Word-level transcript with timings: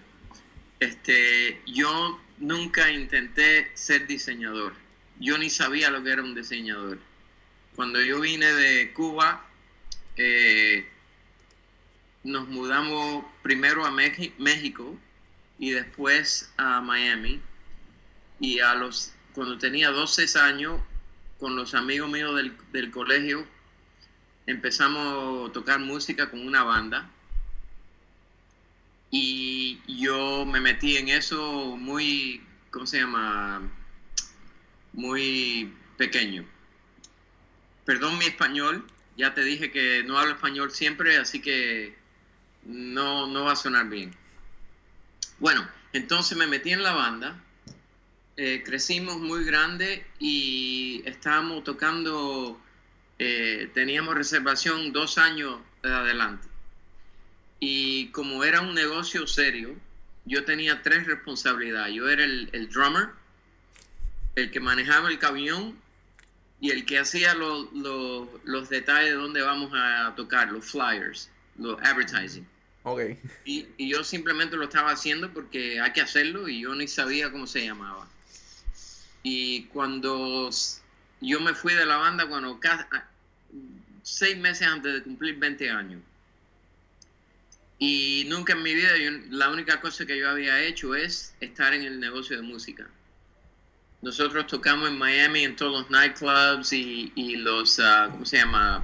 este, 0.79 1.61
yo 1.67 2.19
nunca 2.39 2.91
intenté 2.91 3.69
ser 3.75 4.07
diseñador. 4.07 4.73
Yo 5.19 5.37
ni 5.37 5.51
sabía 5.51 5.91
lo 5.91 6.03
que 6.03 6.11
era 6.11 6.23
un 6.23 6.33
diseñador. 6.33 6.97
Cuando 7.75 8.01
yo 8.01 8.19
vine 8.19 8.51
de 8.51 8.93
Cuba, 8.93 9.45
eh, 10.15 10.87
nos 12.27 12.45
mudamos 12.49 13.23
primero 13.41 13.85
a 13.85 13.91
México 13.91 14.99
y 15.57 15.71
después 15.71 16.51
a 16.57 16.81
Miami. 16.81 17.41
Y 18.39 18.59
a 18.59 18.75
los, 18.75 19.13
cuando 19.33 19.57
tenía 19.57 19.89
12 19.91 20.37
años, 20.39 20.81
con 21.39 21.55
los 21.55 21.73
amigos 21.73 22.09
míos 22.09 22.35
del, 22.35 22.55
del 22.73 22.91
colegio, 22.91 23.47
empezamos 24.45 25.49
a 25.49 25.53
tocar 25.53 25.79
música 25.79 26.29
con 26.29 26.45
una 26.45 26.63
banda 26.63 27.09
y 29.09 29.79
yo 29.87 30.45
me 30.45 30.59
metí 30.59 30.97
en 30.97 31.07
eso 31.07 31.77
muy, 31.77 32.45
¿cómo 32.71 32.85
se 32.85 32.99
llama? 32.99 33.61
Muy 34.91 35.73
pequeño. 35.95 36.45
Perdón 37.85 38.17
mi 38.17 38.25
español, 38.25 38.85
ya 39.15 39.33
te 39.33 39.45
dije 39.45 39.71
que 39.71 40.03
no 40.03 40.19
hablo 40.19 40.33
español 40.33 40.71
siempre, 40.71 41.17
así 41.17 41.41
que 41.41 41.96
no, 42.67 43.27
no 43.27 43.45
va 43.45 43.53
a 43.53 43.55
sonar 43.55 43.87
bien. 43.89 44.13
Bueno, 45.39 45.67
entonces 45.93 46.37
me 46.37 46.47
metí 46.47 46.71
en 46.71 46.83
la 46.83 46.93
banda, 46.93 47.41
eh, 48.35 48.61
crecimos 48.63 49.17
muy 49.17 49.45
grande 49.45 50.05
y 50.19 51.01
estábamos 51.05 51.63
tocando, 51.63 52.59
eh, 53.19 53.71
teníamos 53.73 54.15
reservación 54.15 54.91
dos 54.91 55.17
años 55.17 55.59
adelante. 55.83 56.47
Y 57.59 58.07
como 58.09 58.43
era 58.43 58.61
un 58.61 58.75
negocio 58.75 59.25
serio, 59.25 59.75
yo 60.25 60.43
tenía 60.43 60.83
tres 60.83 61.07
responsabilidades. 61.07 61.95
Yo 61.95 62.09
era 62.09 62.23
el, 62.23 62.69
drummer, 62.69 63.09
el 64.35 64.51
que 64.51 64.59
manejaba 64.59 65.09
el 65.09 65.17
camión 65.17 65.79
y 66.59 66.71
el 66.71 66.85
que 66.85 66.99
hacía 66.99 67.33
los 67.33 68.69
detalles 68.69 69.11
de 69.11 69.15
dónde 69.15 69.41
vamos 69.41 69.71
a 69.73 70.13
tocar, 70.15 70.51
los 70.51 70.65
flyers, 70.65 71.31
los 71.57 71.81
advertising. 71.81 72.45
Y, 73.45 73.67
yo 73.77 74.03
simplemente 74.03 74.55
lo 74.55 74.65
estaba 74.65 74.91
haciendo 74.91 75.31
porque 75.33 75.79
hay 75.79 75.91
que 75.91 76.01
hacerlo 76.01 76.47
y 76.47 76.61
yo 76.61 76.75
ni 76.75 76.87
sabía 76.87 77.31
cómo 77.31 77.47
se 77.47 77.65
llamaba. 77.65 78.07
Y 79.23 79.63
cuando 79.65 80.49
yo 81.21 81.39
me 81.41 81.53
fui 81.53 81.73
de 81.73 81.85
la 81.85 81.97
banda, 81.97 82.27
cuando 82.27 82.59
seis 84.03 84.37
meses 84.37 84.67
antes 84.67 84.93
de 84.93 85.03
cumplir 85.03 85.37
20 85.37 85.69
años, 85.69 86.01
y 87.79 88.25
nunca 88.27 88.53
en 88.53 88.63
mi 88.63 88.73
vida, 88.73 88.91
la 89.29 89.49
única 89.49 89.79
cosa 89.79 90.05
que 90.05 90.17
yo 90.17 90.29
había 90.29 90.63
hecho 90.63 90.95
es 90.95 91.35
estar 91.39 91.73
en 91.73 91.83
el 91.83 91.99
negocio 91.99 92.35
de 92.35 92.41
música. 92.41 92.87
Nosotros 94.01 94.47
tocamos 94.47 94.89
en 94.89 94.97
Miami 94.97 95.43
en 95.43 95.55
todos 95.55 95.81
los 95.81 95.89
nightclubs 95.91 96.73
y, 96.73 97.11
y 97.15 97.35
los, 97.35 97.77
uh, 97.79 98.09
¿cómo 98.11 98.25
se 98.25 98.37
llama? 98.37 98.83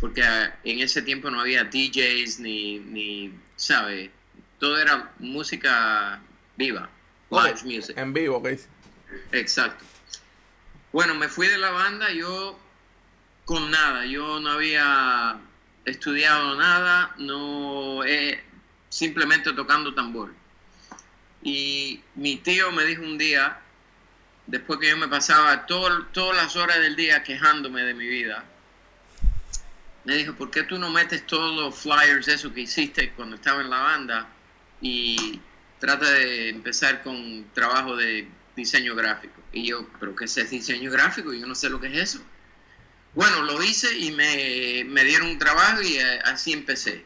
Porque 0.00 0.22
uh, 0.22 0.50
en 0.64 0.80
ese 0.80 1.02
tiempo 1.02 1.30
no 1.30 1.40
había 1.40 1.64
DJs 1.64 2.40
ni, 2.40 2.78
ni 2.78 3.32
¿sabe? 3.56 4.10
Todo 4.58 4.78
era 4.78 5.12
música 5.18 6.20
viva, 6.56 6.88
live 7.30 7.60
music. 7.64 7.96
En 7.96 8.12
vivo, 8.12 8.36
¿ok? 8.36 8.48
Exacto. 9.32 9.84
Bueno, 10.92 11.14
me 11.14 11.28
fui 11.28 11.48
de 11.48 11.58
la 11.58 11.70
banda, 11.70 12.10
yo 12.12 12.58
con 13.44 13.70
nada, 13.70 14.04
yo 14.06 14.40
no 14.40 14.50
había 14.50 15.38
estudiado 15.84 16.54
nada, 16.56 17.14
no 17.18 18.04
he 18.04 18.42
simplemente 18.88 19.52
tocando 19.52 19.94
tambor. 19.94 20.32
Y 21.42 22.02
mi 22.14 22.36
tío 22.36 22.72
me 22.72 22.84
dijo 22.84 23.02
un 23.02 23.16
día, 23.16 23.60
después 24.46 24.80
que 24.80 24.90
yo 24.90 24.96
me 24.96 25.08
pasaba 25.08 25.66
todas 25.66 26.36
las 26.36 26.56
horas 26.56 26.80
del 26.80 26.96
día 26.96 27.22
quejándome 27.22 27.82
de 27.82 27.94
mi 27.94 28.06
vida, 28.06 28.44
me 30.08 30.16
dijo, 30.16 30.34
¿por 30.34 30.50
qué 30.50 30.62
tú 30.62 30.78
no 30.78 30.88
metes 30.88 31.26
todos 31.26 31.54
los 31.54 31.74
flyers, 31.80 32.28
eso 32.28 32.50
que 32.54 32.62
hiciste 32.62 33.12
cuando 33.12 33.36
estaba 33.36 33.60
en 33.60 33.68
la 33.68 33.78
banda, 33.78 34.26
y 34.80 35.38
trata 35.78 36.10
de 36.10 36.48
empezar 36.48 37.02
con 37.02 37.44
trabajo 37.52 37.94
de 37.94 38.26
diseño 38.56 38.94
gráfico? 38.94 39.34
Y 39.52 39.66
yo, 39.66 39.86
¿pero 40.00 40.16
qué 40.16 40.24
es 40.24 40.50
diseño 40.50 40.90
gráfico? 40.90 41.34
Yo 41.34 41.46
no 41.46 41.54
sé 41.54 41.68
lo 41.68 41.78
que 41.78 41.88
es 41.88 42.14
eso. 42.14 42.20
Bueno, 43.14 43.42
lo 43.42 43.62
hice 43.62 43.98
y 43.98 44.10
me, 44.12 45.04
dieron 45.04 45.28
un 45.28 45.38
trabajo 45.38 45.82
y 45.82 45.98
eh, 45.98 46.20
así 46.24 46.54
empecé. 46.54 47.04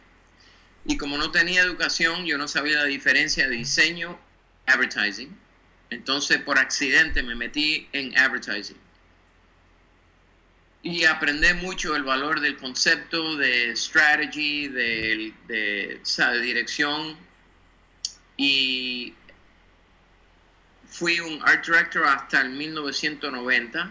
Y 0.84 0.96
como 0.96 1.18
no 1.18 1.32
tenía 1.32 1.62
educación, 1.62 2.24
yo 2.24 2.38
no 2.38 2.46
sabía 2.46 2.76
la 2.76 2.84
diferencia 2.84 3.48
de 3.48 3.56
diseño, 3.56 4.16
advertising. 4.66 5.36
Entonces, 5.90 6.40
por 6.42 6.56
accidente 6.56 7.24
me 7.24 7.34
metí 7.34 7.88
en 7.90 8.16
advertising. 8.16 8.78
Y 10.82 11.04
aprendí 11.04 11.52
mucho 11.54 11.94
el 11.94 12.02
valor 12.02 12.40
del 12.40 12.56
concepto, 12.56 13.36
de 13.36 13.76
strategy, 13.76 14.68
de, 14.68 15.32
de, 15.46 16.00
de 16.02 16.40
dirección. 16.40 17.16
Y 18.36 19.14
fui 20.92 21.20
un 21.20 21.40
art 21.42 21.64
director 21.64 22.04
hasta 22.04 22.40
el 22.40 22.50
1990 22.50 23.90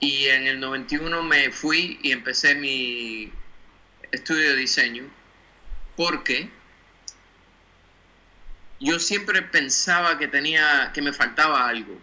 y 0.00 0.26
en 0.26 0.46
el 0.46 0.60
91 0.60 1.22
me 1.22 1.50
fui 1.50 1.98
y 2.02 2.10
empecé 2.12 2.54
mi 2.56 3.32
estudio 4.10 4.50
de 4.50 4.56
diseño 4.56 5.04
porque 5.96 6.50
yo 8.80 8.98
siempre 8.98 9.40
pensaba 9.42 10.18
que 10.18 10.26
tenía 10.26 10.90
que 10.92 11.00
me 11.00 11.12
faltaba 11.12 11.68
algo 11.68 11.98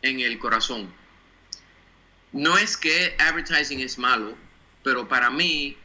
en 0.00 0.20
el 0.20 0.38
corazón. 0.38 0.92
No 2.32 2.56
es 2.56 2.76
que 2.76 3.14
advertising 3.18 3.80
es 3.80 3.98
malo, 3.98 4.36
pero 4.82 5.08
para 5.08 5.30
mí 5.30 5.76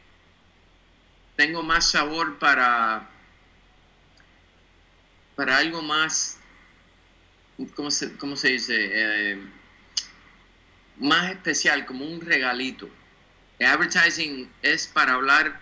tengo 1.36 1.62
más 1.62 1.90
sabor 1.90 2.38
para 2.38 3.08
para 5.36 5.58
algo 5.58 5.82
más 5.82 6.38
¿cómo 7.74 7.90
se, 7.90 8.16
cómo 8.16 8.36
se 8.36 8.48
dice? 8.48 8.74
Eh, 8.76 9.38
más 10.98 11.30
especial, 11.30 11.86
como 11.86 12.04
un 12.04 12.20
regalito. 12.20 12.88
Advertising 13.60 14.50
es 14.62 14.86
para 14.86 15.14
hablar 15.14 15.60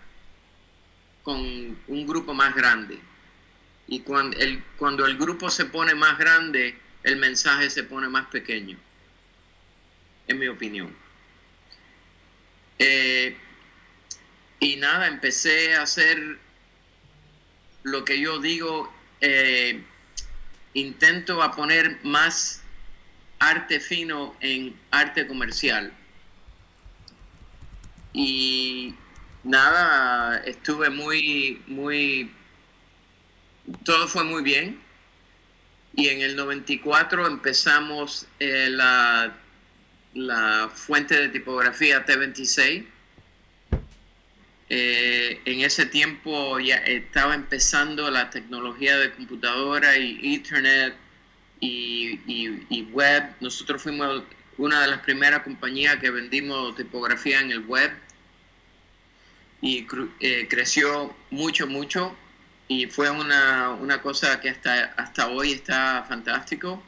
con 1.23 1.39
un 1.41 2.07
grupo 2.07 2.35
más 2.35 2.55
grande. 2.55 2.99
Y 3.89 4.01
cuando 4.01 4.37
el, 4.39 4.63
cuando 4.79 5.07
el 5.07 5.17
grupo 5.17 5.49
se 5.51 5.65
pone 5.65 5.95
más 5.95 6.19
grande, 6.19 6.79
el 7.03 7.17
mensaje 7.17 7.71
se 7.71 7.85
pone 7.85 8.09
más 8.09 8.27
pequeño. 8.27 8.79
En 10.29 10.39
mi 10.39 10.49
opinión. 10.49 10.95
Eh, 12.79 13.37
y 14.61 14.77
nada, 14.77 15.07
empecé 15.07 15.75
a 15.77 15.83
hacer 15.83 16.39
lo 17.83 18.05
que 18.05 18.21
yo 18.21 18.41
digo, 18.41 18.93
eh, 19.21 19.83
intento 20.75 21.43
a 21.43 21.55
poner 21.55 22.01
más 22.03 22.63
arte 23.39 23.81
fino 23.81 24.35
en 24.41 24.79
arte 24.91 25.27
comercial. 25.27 25.93
Y 28.13 28.95
nada, 29.45 30.39
estuve 30.45 30.91
muy, 30.91 31.63
muy, 31.67 32.33
todo 33.85 34.09
fue 34.09 34.25
muy 34.25 34.43
bien. 34.43 34.81
Y 35.95 36.09
en 36.09 36.21
el 36.21 36.37
94 36.37 37.27
empezamos 37.27 38.27
eh, 38.39 38.69
la, 38.71 39.35
la 40.17 40.71
fuente 40.73 41.15
de 41.15 41.29
tipografía 41.29 42.05
T26 42.05 42.87
eh, 44.69 45.41
en 45.45 45.61
ese 45.61 45.87
tiempo 45.87 46.59
ya 46.59 46.77
estaba 46.77 47.35
empezando 47.35 48.11
la 48.11 48.31
tecnología 48.31 48.97
de 48.97 49.13
computadora 49.13 49.97
y 49.97 50.19
internet 50.35 50.97
y, 51.61 52.83
web. 52.93 53.25
Nosotros 53.41 53.83
fuimos 53.83 54.23
una 54.59 54.81
de 54.81 54.89
las 54.89 55.01
primeras 55.01 55.43
compañías 55.43 55.97
que 55.97 56.11
vendimos 56.11 56.75
tipografía 56.77 57.41
en 57.41 57.51
el 57.51 57.61
web 57.61 57.93
y 59.61 59.87
eh, 60.21 60.47
creció 60.49 61.15
mucho, 61.31 61.67
mucho 61.67 62.17
y 62.69 62.87
fue 62.87 63.11
una, 63.11 63.71
una, 63.71 64.01
cosa 64.01 64.41
que 64.41 64.49
hasta, 64.49 64.95
hasta 64.97 65.29
hoy 65.29 65.53
está 65.53 66.05
fantástico 66.09 66.83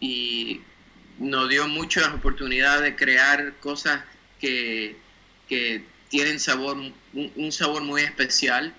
y 0.00 0.60
nos 1.18 1.48
dio 1.48 1.66
muchas 1.68 2.08
oportunidades 2.08 2.82
de 2.82 2.96
crear 2.96 3.54
cosas 3.60 4.02
que, 4.40 4.96
que 5.48 5.84
tienen 6.08 6.40
sabor, 6.40 6.76
un, 7.12 7.52
sabor 7.52 7.82
muy 7.82 8.02
especial. 8.02 8.72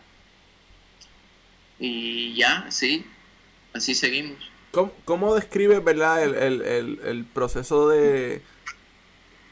Y 1.79 2.35
ya, 2.35 2.65
sí, 2.69 3.05
así 3.73 3.95
seguimos. 3.95 4.37
¿Cómo, 4.71 4.93
cómo 5.05 5.35
describes, 5.35 5.83
verdad, 5.83 6.23
el, 6.23 7.25
proceso 7.33 7.89
de, 7.89 8.41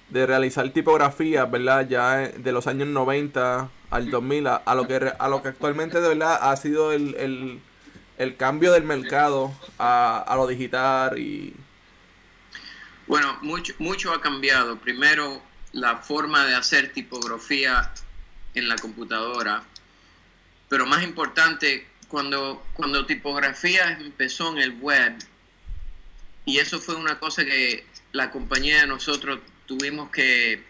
de 0.09 0.25
realizar 0.25 0.69
tipografías, 0.69 1.49
verdad, 1.49 1.87
ya 1.87 2.17
de 2.17 2.51
los 2.51 2.67
años 2.67 2.87
90 2.87 3.69
al 3.89 4.11
2000 4.11 4.47
a, 4.47 4.75
lo, 4.75 4.87
que, 4.87 5.13
a 5.17 5.29
lo 5.29 5.41
que 5.41 5.49
actualmente 5.49 6.01
de 6.01 6.09
verdad 6.09 6.37
ha 6.41 6.55
sido 6.57 6.91
el, 6.91 7.61
cambio 8.37 8.73
del 8.73 8.83
mercado 8.83 9.53
a, 9.77 10.19
a, 10.19 10.35
lo 10.35 10.47
digital 10.47 11.17
y... 11.17 11.53
Bueno, 13.07 13.37
mucho, 13.41 13.73
mucho 13.79 14.11
ha 14.13 14.21
cambiado. 14.21 14.77
Primero, 14.77 15.41
la 15.71 15.97
forma 15.97 16.45
de 16.45 16.55
hacer 16.55 16.91
tipografía 16.91 17.91
en 18.53 18.67
la 18.67 18.75
computadora. 18.75 19.63
Pero 20.67 20.85
más 20.85 21.03
importante, 21.03 21.87
cuando, 22.09 22.65
cuando 22.73 23.05
tipografía 23.05 23.91
empezó 23.91 24.51
en 24.51 24.57
el 24.57 24.71
web, 24.79 25.15
y 26.45 26.57
eso 26.59 26.79
fue 26.79 26.95
una 26.95 27.17
cosa 27.17 27.45
que 27.45 27.85
la 28.11 28.29
compañía 28.31 28.81
de 28.81 28.87
nosotros 28.87 29.39
tuvimos 29.65 30.09
que 30.11 30.63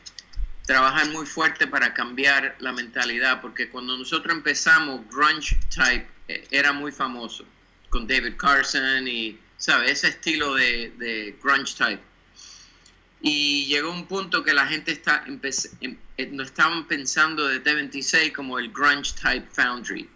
trabajar 0.65 1.09
muy 1.09 1.25
fuerte 1.25 1.65
para 1.65 1.93
cambiar 1.93 2.55
la 2.59 2.71
mentalidad, 2.71 3.41
porque 3.41 3.69
cuando 3.69 3.97
nosotros 3.97 4.35
empezamos, 4.35 5.01
grunge 5.09 5.57
type 5.73 6.07
eh, 6.27 6.47
era 6.51 6.71
muy 6.73 6.91
famoso, 6.91 7.45
con 7.89 8.05
David 8.05 8.35
Carson 8.37 9.07
y, 9.07 9.39
¿sabes? 9.57 9.91
Ese 9.91 10.09
estilo 10.09 10.53
de, 10.55 10.91
de 10.97 11.35
grunge 11.41 11.73
type 11.75 12.16
y 13.21 13.65
llegó 13.65 13.91
un 13.91 14.05
punto 14.05 14.43
que 14.43 14.53
la 14.53 14.67
gente 14.67 14.91
está 14.91 15.23
em, 15.25 15.97
eh, 16.17 16.29
no 16.31 16.43
estaban 16.43 16.87
pensando 16.87 17.47
de 17.47 17.63
T26 17.63 18.31
como 18.33 18.59
el 18.59 18.71
grunge 18.71 19.13
type 19.21 19.47
foundry. 19.51 20.09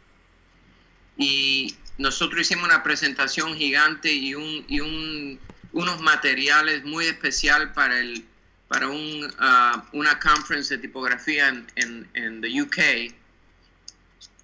Y 1.18 1.76
nosotros 1.98 2.42
hicimos 2.42 2.66
una 2.66 2.84
presentación 2.84 3.56
gigante 3.56 4.12
y, 4.12 4.34
un, 4.36 4.66
y 4.68 4.80
un, 4.80 5.40
unos 5.74 6.02
materiales 6.02 6.84
muy 6.84 7.06
especial 7.06 7.74
para 7.74 8.00
el 8.00 8.26
para 8.68 8.88
un, 8.88 9.26
uh, 9.26 9.82
una 9.92 10.18
conference 10.18 10.74
de 10.74 10.82
tipografía 10.82 11.50
en, 11.50 11.68
en, 11.76 12.10
en 12.14 12.40
the 12.40 12.62
UK 12.62 13.14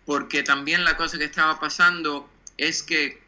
porque 0.07 0.41
también 0.41 0.85
la 0.85 0.95
cosa 0.95 1.17
que 1.17 1.25
estaba 1.25 1.59
pasando 1.59 2.29
es 2.57 2.81
que 2.81 3.21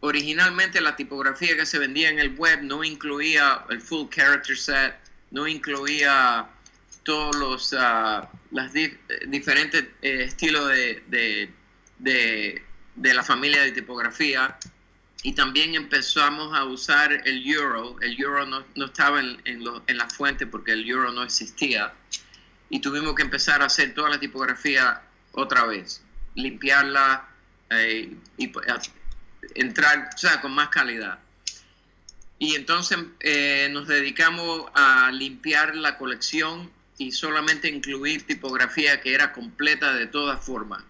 originalmente 0.00 0.80
la 0.80 0.96
tipografía 0.96 1.56
que 1.56 1.66
se 1.66 1.78
vendía 1.78 2.08
en 2.08 2.18
el 2.18 2.34
web 2.36 2.62
no 2.62 2.84
incluía 2.84 3.64
el 3.70 3.80
full 3.80 4.08
character 4.08 4.56
set, 4.56 4.94
no 5.30 5.46
incluía 5.46 6.48
todos 7.02 7.36
los 7.36 7.72
uh, 7.72 8.26
diferentes 9.28 9.82
eh, 10.02 10.24
estilos 10.24 10.68
de, 10.68 11.50
de, 11.98 13.14
la 13.14 13.22
familia 13.22 13.62
de 13.62 13.72
tipografía 13.72 14.58
y 15.22 15.32
también 15.32 15.74
empezamos 15.74 16.56
a 16.56 16.64
usar 16.64 17.12
el 17.24 17.46
euro. 17.46 17.96
El 18.00 18.20
euro 18.20 18.46
no, 18.46 18.64
no 18.74 18.84
estaba 18.84 19.20
en, 19.20 19.40
en, 19.44 19.62
en, 19.86 19.96
la 19.96 20.08
fuente 20.08 20.46
porque 20.46 20.72
el 20.72 20.88
euro 20.88 21.10
no 21.12 21.22
existía 21.22 21.92
y 22.70 22.80
tuvimos 22.80 23.14
que 23.14 23.22
empezar 23.22 23.62
a 23.62 23.66
hacer 23.66 23.94
toda 23.94 24.10
la 24.10 24.20
tipografía 24.20 25.02
otra 25.32 25.64
vez, 25.64 26.02
limpiarla 26.34 27.26
eh, 27.70 28.14
y 28.36 28.52
entrar, 29.54 30.10
o 30.14 30.18
sea, 30.18 30.40
con 30.40 30.52
más 30.52 30.68
calidad. 30.68 31.18
Y 32.38 32.54
entonces 32.54 32.98
eh, 33.20 33.68
nos 33.72 33.88
dedicamos 33.88 34.66
a 34.74 35.10
limpiar 35.10 35.74
la 35.74 35.98
colección 35.98 36.70
y 36.96 37.12
solamente 37.12 37.68
incluir 37.68 38.26
tipografía 38.26 39.00
que 39.00 39.14
era 39.14 39.32
completa 39.32 39.92
de 39.94 40.06
todas 40.06 40.44
formas, 40.44 40.82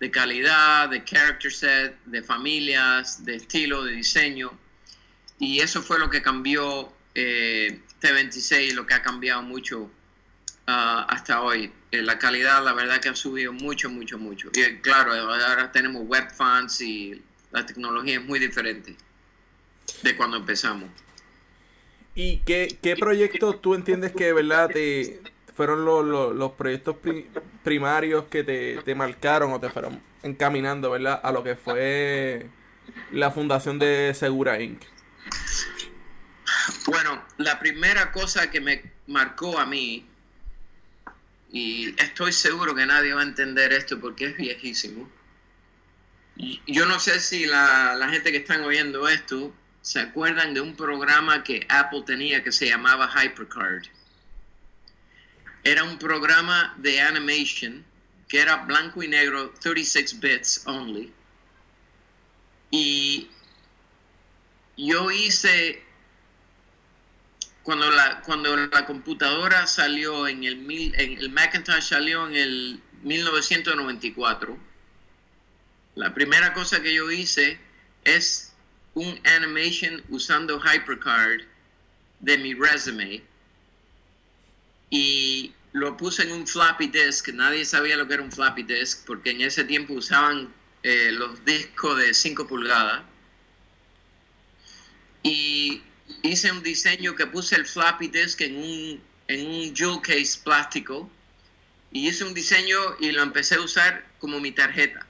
de 0.00 0.10
calidad, 0.10 0.88
de 0.88 1.04
character 1.04 1.52
set, 1.52 1.96
de 2.06 2.22
familias, 2.22 3.24
de 3.24 3.36
estilo, 3.36 3.84
de 3.84 3.92
diseño. 3.92 4.52
Y 5.38 5.60
eso 5.60 5.82
fue 5.82 5.98
lo 5.98 6.10
que 6.10 6.22
cambió 6.22 6.92
eh, 7.14 7.80
T26, 8.00 8.74
lo 8.74 8.86
que 8.86 8.94
ha 8.94 9.02
cambiado 9.02 9.42
mucho 9.42 9.90
ah, 10.66 11.06
hasta 11.08 11.40
hoy. 11.42 11.72
Eh, 11.90 12.02
la 12.02 12.18
calidad, 12.18 12.64
la 12.64 12.72
verdad 12.72 13.00
que 13.00 13.08
ha 13.08 13.14
subido 13.14 13.52
mucho, 13.52 13.90
mucho, 13.90 14.18
mucho. 14.18 14.50
Y 14.54 14.76
claro, 14.80 15.12
ahora 15.12 15.70
tenemos 15.72 16.02
web 16.06 16.30
fonts 16.32 16.80
y 16.80 17.22
la 17.50 17.66
tecnología 17.66 18.18
es 18.18 18.24
muy 18.24 18.38
diferente 18.38 18.96
de 20.02 20.16
cuando 20.16 20.36
empezamos. 20.36 20.88
¿Y 22.14 22.38
qué, 22.38 22.78
qué 22.82 22.96
proyectos 22.96 23.60
tú 23.60 23.74
entiendes 23.74 24.12
que 24.12 24.32
verdad 24.32 24.68
te 24.68 25.20
fueron 25.54 25.84
los, 25.84 26.34
los, 26.34 26.52
proyectos 26.52 26.96
primarios 27.64 28.24
que 28.26 28.44
te, 28.44 28.80
te, 28.84 28.94
marcaron 28.94 29.52
o 29.52 29.60
te 29.60 29.70
fueron 29.70 30.00
encaminando 30.22 30.90
verdad 30.90 31.20
a 31.22 31.32
lo 31.32 31.42
que 31.42 31.56
fue 31.56 32.48
la 33.12 33.30
fundación 33.30 33.78
de 33.78 34.12
Segura 34.14 34.60
Inc? 34.60 34.82
Bueno, 36.86 37.22
la 37.38 37.58
primera 37.58 38.12
cosa 38.12 38.50
que 38.50 38.60
me 38.60 38.82
marcó 39.06 39.58
a 39.58 39.66
mí, 39.66 40.06
y 41.50 41.94
estoy 42.00 42.32
seguro 42.32 42.74
que 42.74 42.86
nadie 42.86 43.14
va 43.14 43.20
a 43.20 43.24
entender 43.24 43.72
esto 43.72 44.00
porque 44.00 44.26
es 44.26 44.36
viejísimo, 44.36 45.08
yo 46.66 46.86
no 46.86 47.00
sé 47.00 47.20
si 47.20 47.46
la, 47.46 48.08
gente 48.10 48.30
que 48.30 48.38
están 48.38 48.62
oyendo 48.62 49.08
esto 49.08 49.52
se 49.82 50.00
acuerdan 50.00 50.54
de 50.54 50.60
un 50.60 50.76
programa 50.76 51.42
que 51.42 51.66
Apple 51.68 52.02
tenía 52.06 52.44
que 52.44 52.52
se 52.52 52.68
llamaba 52.68 53.10
HyperCard. 53.10 53.86
Era 55.64 55.84
un 55.84 55.98
programa 55.98 56.74
de 56.78 57.00
animation 57.00 57.84
que 58.28 58.40
era 58.40 58.56
blanco 58.56 59.02
y 59.02 59.08
negro, 59.08 59.52
36 59.60 60.20
bits 60.20 60.62
only. 60.66 61.12
Y 62.70 63.28
yo 64.76 65.10
hice, 65.10 65.82
cuando 67.62 67.90
la, 67.90 68.20
cuando 68.20 68.54
la 68.56 68.86
computadora 68.86 69.66
salió 69.66 70.28
en 70.28 70.44
el, 70.44 70.70
en 70.70 71.18
el 71.18 71.30
Macintosh 71.30 71.82
salió 71.82 72.26
en 72.28 72.36
el 72.36 72.82
1994 73.02 74.67
la 75.98 76.14
primera 76.14 76.54
cosa 76.54 76.80
que 76.80 76.94
yo 76.94 77.10
hice 77.10 77.58
es 78.04 78.52
un 78.94 79.20
animation 79.24 80.00
usando 80.08 80.60
HyperCard 80.60 81.40
de 82.20 82.38
mi 82.38 82.54
resume 82.54 83.20
y 84.90 85.52
lo 85.72 85.96
puse 85.96 86.22
en 86.22 86.30
un 86.30 86.46
floppy 86.46 86.86
disk. 86.86 87.28
Nadie 87.30 87.64
sabía 87.64 87.96
lo 87.96 88.06
que 88.06 88.14
era 88.14 88.22
un 88.22 88.30
floppy 88.30 88.62
disk 88.62 89.06
porque 89.06 89.30
en 89.30 89.40
ese 89.40 89.64
tiempo 89.64 89.94
usaban 89.94 90.54
eh, 90.84 91.10
los 91.12 91.44
discos 91.44 91.98
de 91.98 92.14
5 92.14 92.46
pulgadas. 92.46 93.02
Y 95.24 95.82
hice 96.22 96.52
un 96.52 96.62
diseño 96.62 97.16
que 97.16 97.26
puse 97.26 97.56
el 97.56 97.66
floppy 97.66 98.06
disk 98.06 98.40
en 98.42 98.56
un, 98.56 99.02
en 99.26 99.46
un 99.46 99.74
jewel 99.74 100.00
case 100.00 100.38
plástico 100.44 101.10
y 101.90 102.08
hice 102.08 102.22
un 102.22 102.34
diseño 102.34 102.78
y 103.00 103.10
lo 103.10 103.24
empecé 103.24 103.56
a 103.56 103.60
usar 103.62 104.06
como 104.20 104.38
mi 104.38 104.52
tarjeta. 104.52 105.07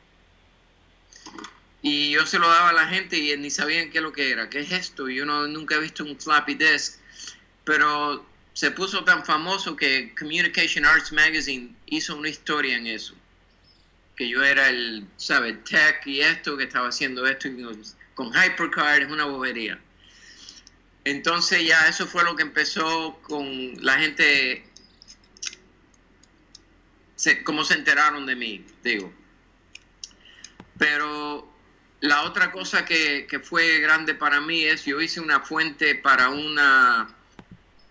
Y 1.83 2.11
yo 2.11 2.27
se 2.27 2.39
lo 2.39 2.49
daba 2.49 2.71
a 2.71 2.73
la 2.73 2.89
gente 2.89 3.17
y 3.17 3.37
ni 3.37 3.51
sabían 3.51 3.91
qué 3.91 3.99
es 3.99 4.03
lo 4.03 4.13
que 4.13 4.31
era, 4.31 4.51
qué 4.51 4.61
es 4.61 4.73
esto. 4.73 5.09
Yo 5.09 5.25
no, 5.25 5.47
nunca 5.47 5.77
he 5.77 5.81
visto 5.81 6.05
un 6.05 6.19
floppy 6.19 6.55
disk, 6.55 6.99
pero 7.65 8.27
se 8.53 8.73
puso 8.73 9.05
tan 9.05 9.25
famoso 9.25 9.77
que 9.77 10.13
Communication 10.19 10.85
Arts 10.85 11.13
Magazine 11.13 11.75
hizo 11.87 12.17
una 12.17 12.29
historia 12.29 12.77
en 12.77 12.89
eso. 12.89 13.15
que 14.17 14.29
yo 14.29 14.43
era 14.43 14.69
el, 14.69 15.07
¿sabes? 15.17 15.63
Tech 15.63 16.05
y 16.05 16.21
esto, 16.21 16.57
que 16.57 16.65
estaba 16.65 16.89
haciendo 16.89 17.25
esto 17.25 17.49
con 18.15 18.33
HyperCard, 18.33 19.03
es 19.03 19.11
una 19.13 19.27
bobería. 19.27 19.79
Entonces 21.05 21.65
ya 21.65 21.87
eso 21.89 22.07
fue 22.09 22.25
lo 22.25 22.35
que 22.35 22.43
empezó 22.43 23.21
con 23.23 23.75
la 23.81 23.97
gente, 24.01 24.65
se, 27.15 27.45
cómo 27.45 27.65
se 27.65 27.75
enteraron 27.75 28.27
de 28.27 28.35
mí, 28.35 28.67
digo. 28.83 29.13
Pero 30.79 31.49
la 32.01 32.23
otra 32.23 32.53
cosa 32.53 32.85
que, 32.85 33.27
fue 33.43 33.81
grande 33.81 34.15
para 34.15 34.41
mí 34.41 34.65
es, 34.65 34.85
yo 34.85 35.01
hice 35.01 35.21
una 35.21 35.41
fuente 35.41 35.95
para 35.97 36.29
una, 36.29 37.09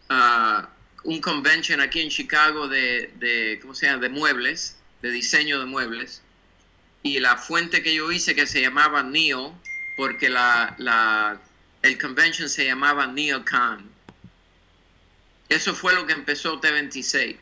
uh, 0.10 1.10
un 1.10 1.22
convention 1.22 1.82
aquí 1.82 2.02
en 2.02 2.10
Chicago 2.10 2.68
de, 2.68 3.12
de, 3.16 3.60
¿cómo 3.62 3.74
de 3.74 4.10
muebles, 4.10 4.78
de 5.02 5.12
diseño 5.12 5.60
de 5.60 5.66
muebles. 5.66 6.22
Y 7.04 7.20
la 7.20 7.38
fuente 7.38 7.84
que 7.84 7.94
yo 7.94 8.12
hice 8.12 8.36
que 8.36 8.48
se 8.48 8.62
llamaba 8.62 9.04
Neo, 9.04 9.54
porque 9.98 10.30
la, 10.30 10.76
la 10.78 11.40
el 11.82 11.98
convention 11.98 12.50
se 12.50 12.66
llamaba 12.66 13.08
NeoCon. 13.08 13.90
Eso 15.50 15.74
fue 15.74 15.94
lo 15.94 16.06
que 16.06 16.14
empezó 16.14 16.60
T26, 16.60 17.38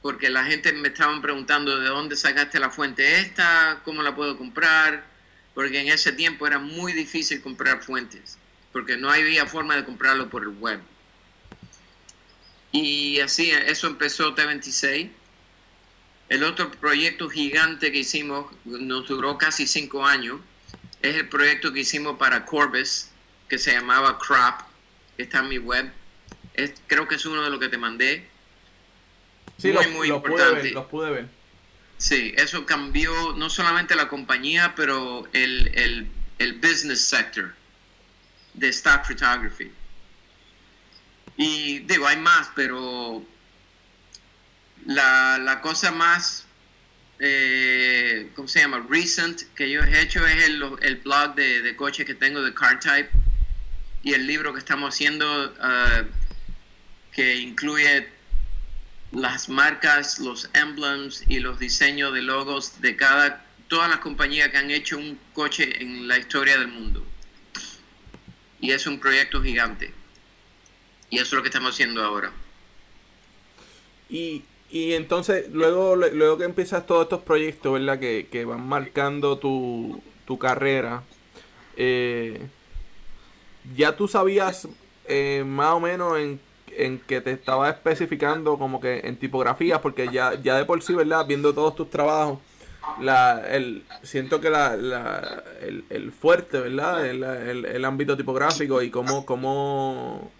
porque 0.00 0.30
la 0.30 0.44
gente 0.44 0.72
me 0.72 0.88
estaban 0.88 1.20
preguntando 1.20 1.78
de 1.78 1.88
dónde 1.88 2.16
sacaste 2.16 2.58
la 2.58 2.70
fuente 2.70 3.20
esta, 3.20 3.80
cómo 3.84 4.02
la 4.02 4.14
puedo 4.14 4.38
comprar, 4.38 5.04
porque 5.56 5.80
en 5.80 5.88
ese 5.88 6.12
tiempo 6.12 6.46
era 6.46 6.58
muy 6.58 6.92
difícil 6.92 7.40
comprar 7.40 7.82
fuentes, 7.82 8.36
porque 8.72 8.98
no 8.98 9.10
había 9.10 9.46
forma 9.46 9.74
de 9.74 9.86
comprarlo 9.86 10.28
por 10.28 10.42
el 10.42 10.50
web. 10.50 10.78
Y 12.72 13.20
así, 13.20 13.50
eso 13.50 13.86
empezó 13.86 14.34
T26. 14.34 15.08
El 16.28 16.44
otro 16.44 16.70
proyecto 16.72 17.30
gigante 17.30 17.90
que 17.90 18.00
hicimos 18.00 18.52
nos 18.66 19.08
duró 19.08 19.38
casi 19.38 19.66
cinco 19.66 20.04
años. 20.04 20.42
Es 21.00 21.14
el 21.14 21.26
proyecto 21.30 21.72
que 21.72 21.80
hicimos 21.80 22.18
para 22.18 22.44
Corbis, 22.44 23.10
que 23.48 23.56
se 23.56 23.72
llamaba 23.72 24.18
Crop, 24.18 24.60
que 25.16 25.22
está 25.22 25.38
en 25.38 25.48
mi 25.48 25.56
web. 25.56 25.90
Es, 26.52 26.74
creo 26.86 27.08
que 27.08 27.14
es 27.14 27.24
uno 27.24 27.42
de 27.42 27.48
los 27.48 27.58
que 27.58 27.70
te 27.70 27.78
mandé. 27.78 28.28
Sí, 29.56 29.72
muy, 29.72 29.86
muy 29.86 30.08
importante. 30.10 30.72
los 30.72 30.84
pude 30.84 31.10
ver. 31.12 31.28
Sí, 31.98 32.34
eso 32.36 32.66
cambió 32.66 33.32
no 33.34 33.48
solamente 33.48 33.94
la 33.94 34.08
compañía, 34.08 34.74
pero 34.76 35.26
el, 35.32 35.70
el, 36.38 36.52
business 36.54 37.00
sector 37.00 37.54
de 38.54 38.68
stock 38.68 39.06
photography. 39.06 39.72
Y 41.36 41.80
digo, 41.80 42.06
hay 42.06 42.18
más, 42.18 42.50
pero 42.54 43.24
la, 44.86 45.38
la 45.38 45.60
cosa 45.62 45.90
más, 45.90 46.46
eh, 47.18 48.30
¿cómo 48.34 48.46
se 48.48 48.60
llama? 48.60 48.86
Recent 48.88 49.42
que 49.54 49.70
yo 49.70 49.82
he 49.82 50.00
hecho 50.00 50.26
es 50.26 50.44
el, 50.44 50.62
el 50.82 50.96
blog 50.96 51.34
de, 51.34 51.62
de 51.62 51.76
coche 51.76 52.04
que 52.04 52.14
tengo 52.14 52.42
de 52.42 52.52
Car 52.52 52.78
Type 52.78 53.10
y 54.02 54.12
el 54.12 54.26
libro 54.26 54.52
que 54.52 54.58
estamos 54.58 54.94
haciendo 54.94 55.52
uh, 55.52 56.06
que 57.10 57.36
incluye 57.36 58.08
las 59.12 59.48
marcas, 59.48 60.18
los 60.18 60.50
emblems 60.54 61.24
y 61.28 61.40
los 61.40 61.58
diseños 61.58 62.12
de 62.12 62.22
logos 62.22 62.80
de 62.80 62.96
cada 62.96 63.46
todas 63.68 63.90
las 63.90 63.98
compañías 63.98 64.48
que 64.48 64.58
han 64.58 64.70
hecho 64.70 64.96
un 64.96 65.18
coche 65.32 65.82
en 65.82 66.06
la 66.06 66.18
historia 66.18 66.58
del 66.58 66.68
mundo. 66.68 67.04
Y 68.60 68.70
es 68.70 68.86
un 68.86 69.00
proyecto 69.00 69.42
gigante. 69.42 69.92
Y 71.10 71.16
eso 71.16 71.26
es 71.26 71.32
lo 71.32 71.42
que 71.42 71.48
estamos 71.48 71.74
haciendo 71.74 72.02
ahora. 72.02 72.32
Y, 74.08 74.44
y 74.70 74.92
entonces, 74.92 75.50
luego, 75.52 75.96
luego 75.96 76.38
que 76.38 76.44
empiezas 76.44 76.86
todos 76.86 77.04
estos 77.04 77.22
proyectos, 77.22 77.72
¿verdad? 77.72 77.98
Que, 77.98 78.28
que 78.30 78.44
van 78.44 78.66
marcando 78.66 79.38
tu, 79.38 80.02
tu 80.24 80.38
carrera. 80.38 81.02
Eh, 81.76 82.40
ya 83.74 83.96
tú 83.96 84.08
sabías 84.08 84.68
eh, 85.06 85.44
más 85.46 85.74
o 85.74 85.80
menos 85.80 86.18
en, 86.18 86.40
en, 86.76 86.98
que 87.00 87.20
te 87.20 87.32
estaba 87.32 87.68
especificando 87.70 88.58
como 88.58 88.80
que 88.80 89.00
en 89.04 89.16
tipografías, 89.16 89.80
porque 89.80 90.08
ya, 90.12 90.34
ya 90.40 90.56
de 90.56 90.64
por 90.64 90.82
sí, 90.82 90.94
¿verdad? 90.94 91.26
Viendo 91.26 91.54
todos 91.54 91.74
tus 91.74 91.90
trabajos, 91.90 92.38
la, 93.00 93.42
el, 93.48 93.84
siento 94.02 94.40
que 94.40 94.50
la, 94.50 94.76
la, 94.76 95.44
el, 95.60 95.84
el 95.90 96.12
fuerte, 96.12 96.60
¿verdad? 96.60 97.06
El, 97.06 97.22
el, 97.22 97.64
el, 97.64 97.84
ámbito 97.84 98.16
tipográfico 98.16 98.80
y 98.80 98.90
cómo, 98.90 99.26
cómo 99.26 100.30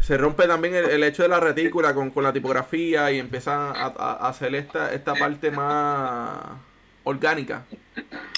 se 0.00 0.18
rompe 0.18 0.46
también 0.48 0.74
el, 0.74 1.02
hecho 1.04 1.22
de 1.22 1.28
la 1.28 1.38
retícula 1.38 1.94
con, 1.94 2.10
con 2.10 2.24
la 2.24 2.32
tipografía 2.32 3.10
y 3.12 3.18
empieza 3.18 3.70
a, 3.70 3.86
a, 3.86 4.28
hacer 4.28 4.54
esta, 4.54 4.92
esta 4.92 5.14
parte 5.14 5.50
más 5.50 6.58
orgánica. 7.04 7.64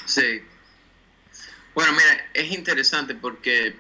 Sí. 0.05 0.43
Bueno, 1.75 1.93
mira, 1.93 2.27
es 2.35 2.53
interesante 2.53 3.15
porque 3.15 3.75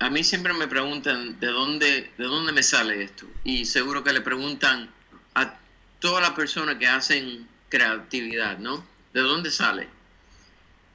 a 0.00 0.10
mí 0.10 0.22
siempre 0.22 0.52
me 0.52 0.68
preguntan 0.68 1.38
de 1.40 1.48
dónde, 1.48 2.12
de 2.16 2.24
dónde 2.24 2.52
me 2.52 2.62
sale 2.62 3.02
esto. 3.02 3.26
Y 3.44 3.64
seguro 3.64 4.04
que 4.04 4.12
le 4.12 4.20
preguntan 4.20 4.90
a 5.34 5.58
todas 5.98 6.22
las 6.22 6.32
personas 6.32 6.76
que 6.76 6.86
hacen 6.86 7.48
creatividad, 7.68 8.58
¿no? 8.58 8.84
¿De 9.12 9.20
dónde 9.20 9.50
sale? 9.50 9.88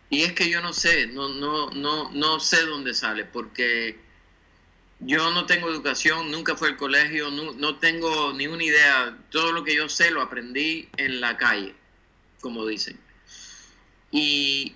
Y 0.10 0.24
es 0.24 0.34
que 0.34 0.50
yo 0.50 0.62
no 0.62 0.74
sé, 0.74 1.08
no, 1.08 1.30
no, 1.30 1.70
no, 1.72 2.12
no 2.12 2.40
sé 2.40 2.66
dónde 2.66 2.94
sale, 2.94 3.26
porque 3.26 4.00
yo 5.00 5.32
no 5.32 5.46
tengo 5.46 5.70
educación, 5.70 6.32
nunca 6.32 6.56
fue 6.56 6.70
al 6.70 6.78
colegio, 6.78 7.30
no, 7.30 7.54
no 7.54 7.78
tengo 7.78 8.32
ni 8.34 8.48
una 8.48 8.64
idea. 8.64 9.18
Todo 9.32 9.52
lo 9.52 9.64
que 9.64 9.76
yo 9.76 9.90
sé 9.90 10.12
lo 10.12 10.22
aprendí 10.22 10.88
en 10.98 11.20
la 11.20 11.36
calle, 11.38 11.76
como 12.40 12.66
dicen. 12.66 12.98
Y 14.12 14.76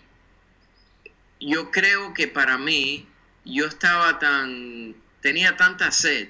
yo 1.40 1.72
creo 1.72 2.14
que 2.14 2.28
para 2.28 2.58
mí, 2.58 3.08
yo 3.48 3.66
estaba 3.66 4.20
tan, 4.20 4.96
tenía 5.22 5.56
tanta 5.56 5.92
sed 5.92 6.30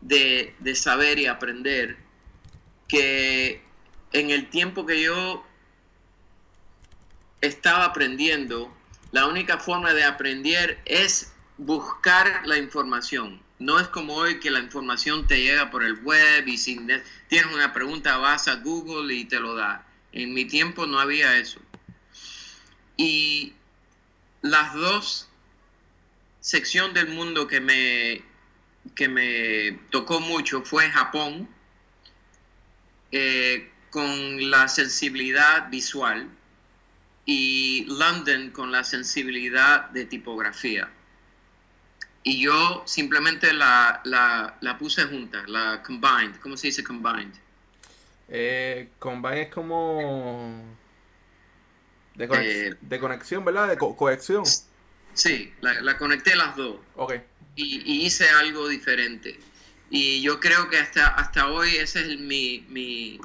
de, 0.00 0.54
saber 0.74 1.18
y 1.18 1.26
aprender 1.26 1.96
que 2.88 3.62
en 4.12 4.30
el 4.30 4.50
tiempo 4.50 4.84
que 4.84 5.02
yo 5.02 5.44
estaba 7.40 7.86
aprendiendo, 7.86 8.74
la 9.10 9.26
única 9.26 9.58
forma 9.58 9.94
de 9.94 10.04
aprender 10.04 10.80
es 10.84 11.32
buscar 11.56 12.42
la 12.46 12.58
información. 12.58 13.40
No 13.58 13.78
es 13.78 13.88
como 13.88 14.14
hoy 14.14 14.40
que 14.40 14.50
la 14.50 14.58
información 14.58 15.26
te 15.26 15.40
llega 15.40 15.70
por 15.70 15.82
el 15.82 16.00
web 16.02 16.46
y 16.46 16.58
si 16.58 16.76
tienes 17.28 17.52
una 17.52 17.72
pregunta 17.72 18.18
vas 18.18 18.48
a 18.48 18.56
Google 18.56 19.14
y 19.14 19.24
te 19.24 19.40
lo 19.40 19.54
da. 19.54 19.86
En 20.12 20.34
mi 20.34 20.44
tiempo 20.44 20.86
no 20.86 20.98
había 20.98 21.38
eso. 21.38 21.60
Y 22.96 23.54
las 24.42 24.74
dos 24.74 25.28
secciones 26.42 26.92
del 26.94 27.08
mundo 27.08 27.46
que 27.46 27.60
me, 27.60 28.22
que 28.94 29.08
me 29.08 29.78
tocó 29.90 30.20
mucho 30.20 30.62
fue 30.62 30.90
Japón, 30.90 31.48
eh, 33.12 33.70
con 33.90 34.50
la 34.50 34.68
sensibilidad 34.68 35.70
visual, 35.70 36.28
y 37.24 37.86
London 37.88 38.50
con 38.50 38.72
la 38.72 38.84
sensibilidad 38.84 39.88
de 39.90 40.04
tipografía. 40.04 40.90
Y 42.24 42.42
yo 42.42 42.82
simplemente 42.86 43.52
la, 43.52 44.00
la, 44.04 44.78
puse 44.78 45.04
junta, 45.04 45.44
la 45.46 45.82
combined. 45.82 46.36
¿Cómo 46.40 46.56
se 46.56 46.68
dice 46.68 46.84
combined? 46.84 47.34
Eh, 48.28 48.90
combined 48.98 49.38
es 49.38 49.48
como 49.52 50.62
eh, 52.18 52.74
de, 52.80 52.98
conexión, 52.98 53.44
¿verdad? 53.44 53.68
De 53.68 53.76
co 53.76 53.96
cohesión. 53.96 54.44
Sí, 55.14 55.52
la, 55.60 55.98
conecté 55.98 56.36
las 56.36 56.56
dos. 56.56 56.80
Ok. 56.96 57.14
Y, 57.54 58.04
hice 58.06 58.28
algo 58.28 58.68
diferente. 58.68 59.38
Y 59.90 60.22
yo 60.22 60.40
creo 60.40 60.70
que 60.70 60.78
hasta, 60.78 61.06
hasta 61.08 61.48
hoy 61.48 61.76
ese 61.76 62.00
es 62.00 62.18
mi, 62.18 62.64
mi, 62.68 63.20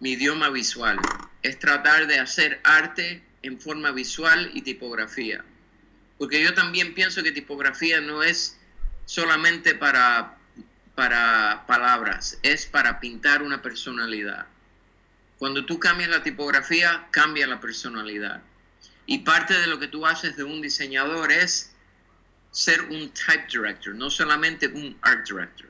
mi 0.00 0.12
idioma 0.12 0.48
visual. 0.50 0.98
Es 1.42 1.58
tratar 1.58 2.06
de 2.06 2.18
hacer 2.18 2.60
arte 2.64 3.22
en 3.42 3.60
forma 3.60 3.90
visual 3.90 4.50
y 4.54 4.62
tipografía. 4.62 5.44
Porque 6.18 6.42
yo 6.42 6.54
también 6.54 6.94
pienso 6.94 7.22
que 7.22 7.32
tipografía 7.32 8.00
no 8.00 8.22
es 8.22 8.58
solamente 9.04 9.74
para, 9.74 10.38
para 10.94 11.64
palabras, 11.66 12.38
es 12.42 12.66
para 12.66 13.00
pintar 13.00 13.42
una 13.42 13.60
personalidad. 13.60 14.46
Cuando 15.38 15.66
tú 15.66 15.78
cambias 15.78 16.08
la 16.08 16.22
tipografía, 16.22 17.06
cambia 17.10 17.46
la 17.46 17.60
personalidad. 17.60 18.42
Y 19.06 19.18
parte 19.18 19.54
de 19.54 19.66
lo 19.66 19.78
que 19.78 19.88
tú 19.88 20.06
haces 20.06 20.36
de 20.36 20.44
un 20.44 20.62
diseñador 20.62 21.30
es 21.30 21.74
ser 22.50 22.82
un 22.82 23.10
type 23.10 23.46
director, 23.50 23.94
no 23.94 24.08
solamente 24.10 24.68
un 24.68 24.96
art 25.02 25.28
director. 25.28 25.68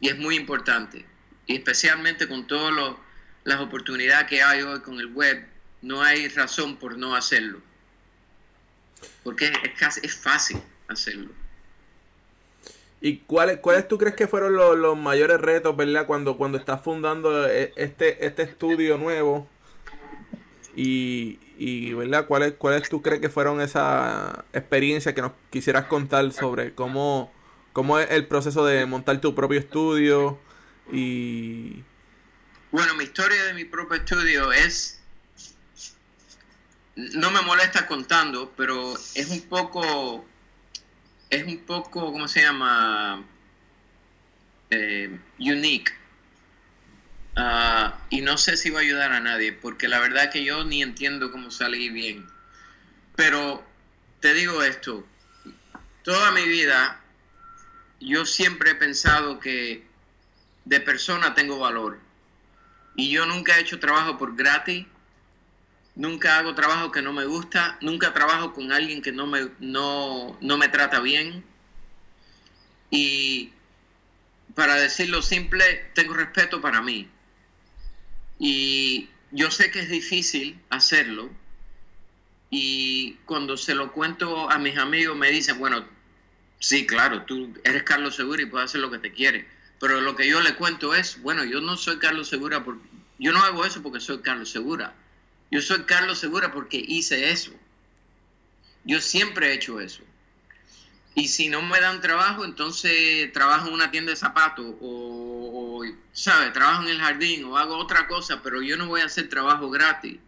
Y 0.00 0.08
es 0.08 0.18
muy 0.18 0.36
importante. 0.36 1.04
Y 1.46 1.56
especialmente 1.56 2.28
con 2.28 2.46
todas 2.46 2.96
las 3.44 3.60
oportunidades 3.60 4.26
que 4.28 4.42
hay 4.42 4.62
hoy 4.62 4.80
con 4.80 5.00
el 5.00 5.06
web, 5.06 5.46
no 5.82 6.02
hay 6.02 6.28
razón 6.28 6.76
por 6.76 6.98
no 6.98 7.16
hacerlo. 7.16 7.60
Porque 9.24 9.46
es, 9.46 9.72
casi, 9.78 10.00
es 10.04 10.14
fácil 10.14 10.60
hacerlo. 10.88 11.30
¿Y 13.00 13.18
cuáles 13.18 13.58
cuáles 13.58 13.88
tú 13.88 13.98
crees 13.98 14.16
que 14.16 14.26
fueron 14.26 14.54
los, 14.54 14.76
los, 14.76 14.96
mayores 14.96 15.40
retos, 15.40 15.76
verdad, 15.76 16.06
cuando, 16.06 16.36
cuando 16.36 16.58
estás 16.58 16.82
fundando 16.82 17.46
e, 17.48 17.72
este, 17.76 18.26
este 18.26 18.42
estudio 18.42 18.98
nuevo? 18.98 19.48
Y, 20.74 21.38
y 21.56 21.94
¿verdad? 21.94 22.26
¿Cuáles, 22.26 22.54
¿Cuáles 22.54 22.88
tú 22.88 23.02
crees 23.02 23.20
que 23.20 23.28
fueron 23.28 23.60
esas 23.60 24.38
experiencias 24.52 25.14
que 25.14 25.22
nos 25.22 25.32
quisieras 25.50 25.86
contar 25.86 26.32
sobre 26.32 26.74
cómo, 26.74 27.32
cómo 27.72 27.98
es 27.98 28.10
el 28.10 28.26
proceso 28.26 28.64
de 28.64 28.86
montar 28.86 29.20
tu 29.20 29.34
propio 29.34 29.58
estudio? 29.58 30.38
Y... 30.92 31.82
Bueno, 32.70 32.94
mi 32.94 33.04
historia 33.04 33.44
de 33.44 33.54
mi 33.54 33.64
propio 33.64 33.96
estudio 33.96 34.52
es... 34.52 35.00
No 36.94 37.30
me 37.30 37.42
molesta 37.42 37.86
contando, 37.86 38.52
pero 38.56 38.94
es 39.14 39.30
un 39.30 39.42
poco 39.42 40.24
es 41.30 41.44
un 41.44 41.58
poco, 41.58 42.12
¿cómo 42.12 42.28
se 42.28 42.42
llama? 42.42 43.24
Eh, 44.70 45.18
unique. 45.38 45.92
Ah, 47.36 47.98
y 48.10 48.22
no 48.22 48.38
sé 48.38 48.56
si 48.56 48.70
va 48.70 48.80
a 48.80 48.82
ayudar 48.82 49.12
a 49.12 49.20
nadie, 49.20 49.52
porque 49.52 49.88
la 49.88 50.00
verdad 50.00 50.30
que 50.30 50.44
yo 50.44 50.64
ni 50.64 50.82
entiendo 50.82 51.30
cómo 51.30 51.50
salí 51.50 51.90
bien. 51.90 52.26
Pero 53.14 53.64
te 54.20 54.34
digo 54.34 54.62
esto, 54.62 55.06
toda 56.02 56.32
mi 56.32 56.46
vida 56.46 57.00
yo 58.00 58.26
siempre 58.26 58.72
he 58.72 58.74
pensado 58.74 59.38
que 59.38 59.86
de 60.64 60.80
persona 60.80 61.34
tengo 61.34 61.58
valor. 61.58 61.98
Y 62.94 63.10
yo 63.10 63.26
nunca 63.26 63.56
he 63.56 63.60
hecho 63.60 63.78
trabajo 63.78 64.16
por 64.16 64.34
gratis 64.36 64.86
nunca 65.96 66.38
hago 66.38 66.54
trabajo 66.54 66.92
que 66.92 67.02
no 67.02 67.12
me 67.12 67.24
gusta, 67.24 67.78
nunca 67.80 68.12
trabajo 68.12 68.52
con 68.52 68.70
alguien 68.70 69.02
que 69.02 69.12
no 69.12 69.26
me, 69.26 69.48
no, 69.58 70.38
me 70.40 70.68
trata 70.68 71.00
bien. 71.00 71.42
Y 72.90 73.52
para 74.54 74.76
decirlo 74.76 75.22
simple, 75.22 75.90
tengo 75.94 76.14
respeto 76.14 76.60
para 76.60 76.80
mí. 76.80 77.10
Y 78.38 79.08
yo 79.30 79.50
sé 79.50 79.70
que 79.70 79.80
es 79.80 79.88
difícil 79.88 80.58
hacerlo. 80.70 81.30
Y 82.50 83.14
cuando 83.24 83.56
se 83.56 83.74
lo 83.74 83.92
cuento 83.92 84.50
a 84.50 84.58
mis 84.58 84.78
amigos 84.78 85.16
me 85.16 85.30
dicen, 85.30 85.58
bueno, 85.58 85.84
sí, 86.58 86.86
claro, 86.86 87.22
tú 87.22 87.52
eres 87.64 87.82
Carlos 87.82 88.16
Segura 88.16 88.42
y 88.42 88.46
puedes 88.46 88.70
hacer 88.70 88.80
lo 88.80 88.90
que 88.90 88.98
te 88.98 89.12
quiere. 89.12 89.48
Pero 89.80 90.00
lo 90.00 90.16
que 90.16 90.28
yo 90.28 90.40
le 90.40 90.54
cuento 90.54 90.94
es, 90.94 91.20
bueno, 91.22 91.44
yo 91.44 91.60
no 91.60 91.76
soy 91.76 91.98
Carlos 91.98 92.28
Segura, 92.28 92.64
porque, 92.64 92.86
yo 93.18 93.32
no 93.32 93.42
hago 93.42 93.64
eso 93.64 93.82
porque 93.82 94.00
soy 94.00 94.18
Carlos 94.20 94.50
Segura 94.50 94.94
yo 95.50 95.62
soy 95.62 95.84
Carlos 95.84 96.18
Segura 96.18 96.52
porque 96.52 96.82
hice 96.86 97.30
eso. 97.30 97.52
Yo 98.84 99.00
siempre 99.00 99.48
he 99.48 99.54
hecho 99.54 99.80
eso. 99.80 100.02
Y 101.14 101.28
si 101.28 101.48
no 101.48 101.62
me 101.62 101.80
dan 101.80 102.00
trabajo, 102.00 102.44
entonces 102.44 103.32
trabajo 103.32 103.68
en 103.68 103.74
una 103.74 103.90
tienda 103.90 104.10
de 104.10 104.16
zapatos 104.16 104.74
o, 104.80 105.25
¿sabes? 106.16 106.52
Trabajo 106.54 106.82
en 106.82 106.88
el 106.88 106.98
jardín 106.98 107.44
o 107.44 107.58
hago 107.58 107.76
otra 107.76 108.08
cosa, 108.08 108.42
pero 108.42 108.62
yo 108.62 108.76
no 108.78 108.86
voy 108.86 109.02
a 109.02 109.04
hacer 109.04 109.28
trabajo 109.28 109.68
gratis 109.70 110.18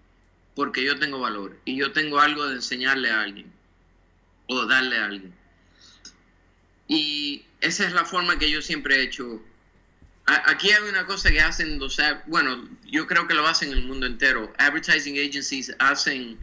porque 0.55 0.85
yo 0.85 0.98
tengo 0.98 1.18
valor 1.18 1.59
y 1.64 1.77
yo 1.77 1.92
tengo 1.92 2.20
algo 2.20 2.46
de 2.46 2.57
enseñarle 2.57 3.11
a 3.11 3.22
alguien 3.22 3.51
o 4.48 4.66
darle 4.66 4.98
a 4.98 5.07
alguien. 5.07 5.35
Y 6.88 7.44
esa 7.61 7.87
es 7.87 7.92
la 7.92 8.05
forma 8.05 8.38
que 8.38 8.51
yo 8.51 8.61
siempre 8.61 8.96
he 8.96 9.03
hecho 9.03 9.42
Aquí 10.44 10.70
hay 10.70 10.83
una 10.87 11.07
cosa 11.07 11.31
que 11.31 11.40
hacen, 11.40 11.81
bueno, 12.27 12.68
yo 12.85 13.07
creo 13.07 13.27
que 13.27 13.33
lo 13.33 13.46
hacen 13.46 13.72
en 13.72 13.79
el 13.79 13.85
mundo 13.85 14.05
entero. 14.05 14.53
Advertising 14.59 15.18
agencies 15.18 15.74
hacen 15.79 16.38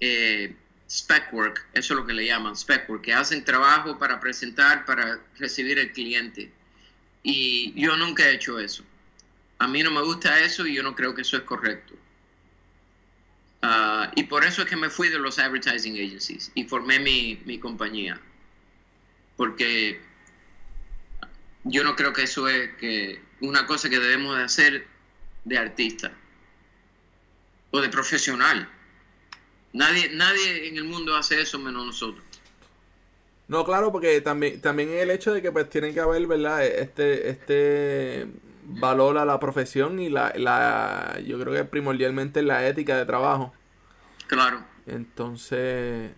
eh, 0.00 0.56
spec 0.90 1.32
work, 1.32 1.64
eso 1.72 1.94
es 1.94 2.00
lo 2.00 2.04
que 2.04 2.14
le 2.14 2.26
llaman 2.26 2.56
spec 2.56 2.90
work, 2.90 3.02
que 3.02 3.14
hacen 3.14 3.44
trabajo 3.44 3.96
para 3.96 4.18
presentar, 4.18 4.84
para 4.86 5.20
recibir 5.38 5.78
el 5.78 5.92
cliente. 5.92 6.50
Y 7.28 7.72
yo 7.74 7.96
nunca 7.96 8.22
he 8.28 8.34
hecho 8.34 8.60
eso. 8.60 8.84
A 9.58 9.66
mí 9.66 9.82
no 9.82 9.90
me 9.90 10.00
gusta 10.00 10.38
eso 10.38 10.64
y 10.64 10.76
yo 10.76 10.84
no 10.84 10.94
creo 10.94 11.12
que 11.12 11.22
eso 11.22 11.36
es 11.36 11.42
correcto. 11.42 11.92
Ah, 13.62 14.12
y 14.14 14.22
por 14.22 14.44
eso 14.44 14.62
es 14.62 14.68
que 14.68 14.76
me 14.76 14.88
fui 14.88 15.08
de 15.08 15.18
los 15.18 15.40
advertising 15.40 15.94
agencies 15.94 16.52
y 16.54 16.62
formé 16.62 17.00
mi, 17.00 17.42
mi 17.44 17.58
compañía. 17.58 18.20
Porque 19.36 20.00
yo 21.64 21.82
no 21.82 21.96
creo 21.96 22.12
que 22.12 22.22
eso 22.22 22.46
es 22.48 22.76
que 22.76 23.20
una 23.40 23.66
cosa 23.66 23.90
que 23.90 23.98
debemos 23.98 24.36
de 24.36 24.44
hacer 24.44 24.86
de 25.42 25.58
artista 25.58 26.12
o 27.72 27.80
de 27.80 27.88
profesional. 27.88 28.68
Nadie, 29.72 30.10
nadie 30.10 30.68
en 30.68 30.76
el 30.76 30.84
mundo 30.84 31.16
hace 31.16 31.40
eso 31.40 31.58
menos 31.58 31.86
nosotros. 31.86 32.24
No, 33.48 33.64
claro, 33.64 33.92
porque 33.92 34.20
también, 34.20 34.60
también 34.60 34.90
el 34.90 35.10
hecho 35.10 35.32
de 35.32 35.40
que 35.40 35.52
pues 35.52 35.70
tienen 35.70 35.94
que 35.94 36.00
haber, 36.00 36.26
¿verdad? 36.26 36.64
Este, 36.64 37.30
este 37.30 38.26
valor 38.64 39.18
a 39.18 39.24
la 39.24 39.38
profesión 39.38 40.00
y 40.00 40.08
la, 40.08 40.32
la 40.36 41.20
yo 41.24 41.38
creo 41.38 41.54
que 41.54 41.64
primordialmente 41.64 42.42
la 42.42 42.66
ética 42.66 42.96
de 42.96 43.06
trabajo. 43.06 43.52
Claro. 44.26 44.64
Entonces, 44.86 46.10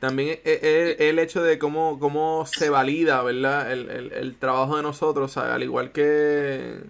también 0.00 0.38
es, 0.44 1.00
el 1.00 1.18
hecho 1.18 1.42
de 1.42 1.58
cómo, 1.58 1.98
cómo 1.98 2.46
se 2.46 2.70
valida, 2.70 3.22
¿verdad? 3.22 3.72
El, 3.72 4.36
trabajo 4.38 4.76
de 4.76 4.82
nosotros, 4.82 5.36
al 5.36 5.62
igual 5.62 5.92
que 5.92 6.80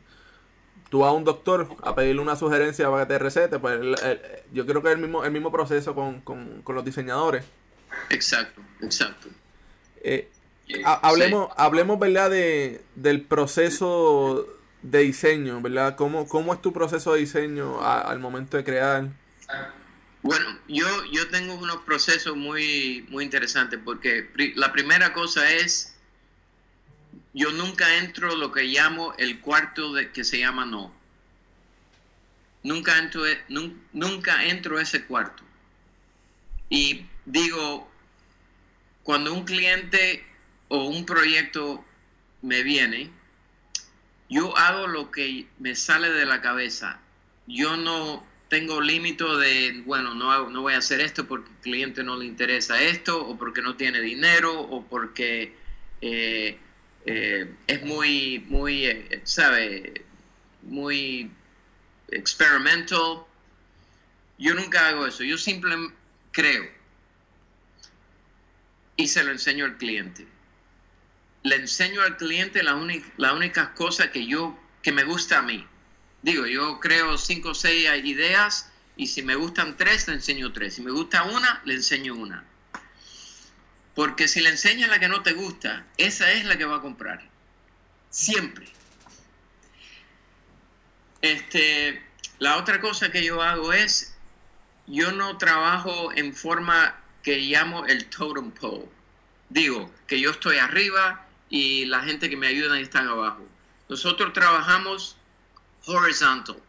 tú 0.91 1.01
vas 1.01 1.09
a 1.09 1.13
un 1.13 1.25
doctor 1.25 1.69
a 1.83 1.95
pedirle 1.95 2.21
una 2.21 2.37
sugerencia 2.37 2.91
para 2.91 3.07
que 3.07 3.15
te 3.15 3.19
recete, 3.19 3.59
pues 3.59 3.81
yo 4.53 4.67
creo 4.67 4.83
que 4.83 4.89
es 4.89 4.95
el 4.95 5.01
mismo, 5.01 5.25
el 5.25 5.33
mismo 5.33 5.51
proceso 5.51 5.95
con, 5.95 6.63
los 6.67 6.85
diseñadores. 6.85 7.45
Exacto, 8.11 8.61
exacto. 8.83 9.29
Eh, 10.03 10.29
hablemos, 10.85 11.51
hablemos, 11.57 11.99
¿verdad? 11.99 12.31
De, 12.31 12.83
del 12.95 13.23
proceso 13.23 14.47
de 14.83 15.01
diseño, 15.01 15.61
¿verdad? 15.61 15.97
¿Cómo, 15.97 16.29
cómo 16.29 16.55
es 16.55 16.63
tu 16.63 16.73
proceso 16.73 17.15
de 17.15 17.21
diseño 17.21 17.83
al 17.83 18.19
momento 18.19 18.57
de 18.57 18.65
crear? 18.65 19.09
Bueno, 20.23 20.47
yo, 20.69 20.87
yo 21.13 21.29
tengo 21.29 21.55
unos 21.55 21.79
procesos 21.79 22.37
muy, 22.37 23.07
muy 23.09 23.25
interesantes 23.25 23.79
porque 23.85 24.31
la 24.57 24.73
primera 24.73 25.13
cosa 25.13 25.51
es, 25.53 25.95
yo 27.35 27.53
nunca 27.53 27.99
entro 27.99 28.35
lo 28.37 28.53
que 28.53 28.65
llamo 28.65 29.15
el 29.19 29.41
cuarto 29.41 29.95
de, 29.95 30.11
que 30.11 30.25
se 30.25 30.39
llama 30.39 30.67
no. 30.67 30.93
Nunca 32.63 32.99
entro, 32.99 33.23
nunca 33.93 34.45
entro 34.45 34.79
ese 34.81 35.05
cuarto. 35.05 35.43
Y 36.69 37.07
digo, 37.25 37.89
cuando 39.09 39.33
un 39.33 39.47
cliente 39.47 40.23
o 40.69 40.85
un 40.85 41.07
proyecto 41.07 41.83
me 42.43 42.63
viene, 42.63 43.09
yo 44.29 44.55
hago 44.59 44.87
lo 44.87 45.11
que 45.11 45.47
me 45.59 45.75
sale 45.77 46.11
de 46.11 46.27
la 46.27 46.43
cabeza. 46.43 47.01
Yo 47.47 47.79
no, 47.79 48.23
tengo 48.51 48.83
límite 48.83 49.25
de, 49.25 49.83
bueno, 49.87 50.15
no, 50.15 50.51
no 50.51 50.61
voy 50.61 50.75
a 50.75 50.77
hacer 50.77 51.01
esto 51.01 51.27
porque 51.27 51.49
al 51.49 51.61
cliente 51.63 52.03
no 52.03 52.19
le 52.19 52.27
interesa 52.27 52.83
esto, 52.83 53.27
o 53.27 53.39
porque 53.39 53.63
no 53.63 53.77
tiene 53.77 54.03
dinero, 54.03 54.61
o 54.61 54.85
porque 54.85 55.55
eh, 56.03 56.59
eh, 57.07 57.55
es 57.67 57.83
muy, 57.87 58.45
muy, 58.51 58.89
eh, 58.89 59.23
¿sabe? 59.25 60.05
Muy 60.65 61.31
experimental. 62.11 63.23
Yo 64.37 64.53
nunca 64.53 64.87
hago 64.87 65.07
eso, 65.07 65.25
yo 65.25 65.39
simplemente 65.39 65.95
creo 66.31 66.78
y 68.99 69.09
se 69.09 69.25
lo 69.25 69.33
enseño 69.33 69.65
al 69.65 69.79
cliente. 69.79 70.27
Le 71.45 71.57
enseño 71.57 72.03
al 72.03 72.19
cliente 72.19 72.63
la, 72.63 72.79
la 73.17 73.33
única 73.33 73.73
cosa 73.73 74.11
que 74.11 74.27
yo, 74.27 74.59
que 74.83 74.93
me 74.93 75.05
gusta 75.05 75.39
a 75.39 75.43
mí 75.43 75.67
Digo, 76.23 76.47
yo 76.47 76.81
creo 76.81 77.17
cinco 77.17 77.51
o 77.51 77.55
seis 77.55 77.89
ideas 78.05 78.71
y 78.97 79.07
si 79.07 79.23
me 79.23 79.37
gustan 79.37 79.77
tres, 79.77 80.09
le 80.09 80.15
enseño 80.15 80.53
tres. 80.53 80.75
Si 80.75 80.83
me 80.83 80.91
gusta 80.91 81.23
una, 81.23 81.63
le 81.65 81.75
enseño 81.75 82.15
una. 82.15 82.45
Porque 83.95 84.27
si 84.27 84.41
le 84.41 84.51
enseñas 84.51 84.91
la 84.91 84.99
que 84.99 85.09
no 85.09 85.23
te 85.23 85.33
gusta, 85.33 85.87
esa 85.97 86.33
es 86.33 86.45
la 86.45 86.59
que 86.59 86.65
va 86.65 86.77
a 86.77 86.81
comprar. 86.81 87.23
Siempre. 88.11 88.69
Este, 91.23 92.03
la 92.39 92.57
otra 92.57 92.81
cosa 92.81 93.11
que 93.11 93.25
yo 93.25 93.43
hago 93.43 93.73
es, 93.73 94.17
yo 94.87 95.13
no 95.13 95.39
trabajo 95.39 96.13
en 96.13 96.35
forma 96.35 96.97
que 97.23 97.39
llamo 97.39 97.87
el 97.87 98.07
totem 98.07 98.51
pole. 98.51 98.89
Digo, 99.49 99.91
que 100.07 100.21
yo 100.21 100.31
estoy 100.31 100.59
arriba 100.59 101.27
y 101.49 101.87
la 101.87 102.03
gente 102.03 102.29
que 102.29 102.37
me 102.37 102.47
ayuda 102.47 102.79
está 102.81 103.01
abajo. 103.01 103.47
Nosotros 103.89 104.33
trabajamos 104.33 105.17
horizontal. 105.87 106.61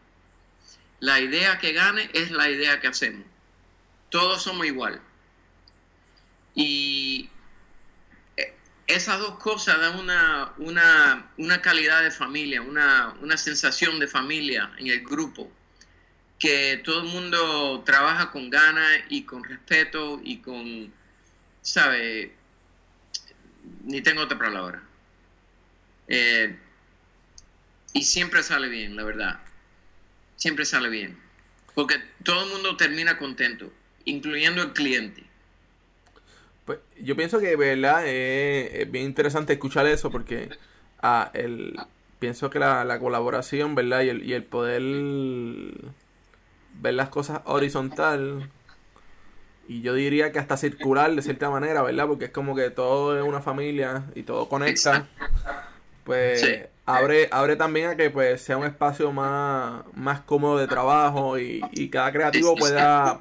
La 1.00 1.20
idea 1.20 1.58
que 1.58 1.72
gane 1.72 2.10
es 2.12 2.30
la 2.30 2.50
idea 2.50 2.80
que 2.80 2.88
hacemos. 2.88 3.26
Todos 4.10 4.42
somos 4.42 4.66
igual. 4.66 5.00
Y 6.54 7.30
eh, 8.36 8.54
esas 8.86 9.18
dos 9.18 9.38
cosas 9.38 9.78
dan 9.80 9.98
una, 9.98 10.52
una, 11.36 11.62
calidad 11.62 12.02
de 12.02 12.10
familia, 12.10 12.60
una, 12.60 13.14
una, 13.20 13.36
sensación 13.36 13.98
de 14.00 14.08
familia 14.08 14.70
en 14.78 14.88
el 14.88 15.04
grupo, 15.04 15.50
que 16.40 16.80
todo 16.82 17.02
el 17.02 17.08
mundo 17.08 17.82
trabaja 17.84 18.32
con 18.32 18.48
ganas 18.50 18.90
y 19.10 19.22
con 19.24 19.44
respeto 19.44 20.20
y 20.24 20.38
con, 20.38 20.90
¿sabe? 21.60 22.32
ni 23.84 24.00
tengo 24.00 24.22
otra 24.22 24.38
palabra. 24.38 24.82
Eh, 26.08 26.56
y 27.92 28.02
siempre 28.02 28.42
sale 28.42 28.68
bien, 28.68 28.96
la 28.96 29.04
verdad. 29.04 29.40
Siempre 30.36 30.64
sale 30.64 30.88
bien. 30.88 31.18
Porque 31.74 31.96
todo 32.24 32.44
el 32.44 32.50
mundo 32.50 32.76
termina 32.76 33.18
contento, 33.18 33.70
incluyendo 34.06 34.62
el 34.62 34.72
cliente. 34.72 35.22
Pues 36.64 36.78
yo 37.00 37.16
pienso 37.16 37.38
que, 37.38 37.54
¿verdad? 37.54 38.06
es 38.06 38.90
bien 38.90 39.04
interesante 39.04 39.52
escuchar 39.52 39.86
eso 39.86 40.10
porque 40.10 40.48
ah, 41.02 41.30
el, 41.34 41.78
pienso 42.18 42.48
que 42.48 42.58
la, 42.58 42.84
la 42.84 42.98
colaboración, 42.98 43.74
¿verdad? 43.74 44.02
Y 44.02 44.08
el, 44.08 44.24
y 44.24 44.32
el 44.32 44.44
poder 44.44 44.82
ver 46.80 46.94
las 46.94 47.08
cosas 47.08 47.40
horizontal 47.44 48.50
y 49.68 49.82
yo 49.82 49.94
diría 49.94 50.32
que 50.32 50.40
hasta 50.40 50.56
circular 50.56 51.14
de 51.14 51.22
cierta 51.22 51.48
manera, 51.48 51.82
¿verdad? 51.82 52.08
Porque 52.08 52.24
es 52.24 52.30
como 52.32 52.56
que 52.56 52.70
todo 52.70 53.16
es 53.16 53.24
una 53.24 53.40
familia 53.40 54.04
y 54.16 54.24
todo 54.24 54.48
conecta. 54.48 55.08
Pues 56.02 56.44
abre, 56.86 57.28
abre 57.30 57.54
también 57.54 57.90
a 57.90 57.96
que 57.96 58.10
pues 58.10 58.42
sea 58.42 58.56
un 58.56 58.66
espacio 58.66 59.12
más, 59.12 59.84
más 59.94 60.22
cómodo 60.22 60.58
de 60.58 60.66
trabajo 60.66 61.38
y, 61.38 61.62
y 61.70 61.88
cada 61.88 62.10
creativo 62.10 62.56
pueda 62.56 63.20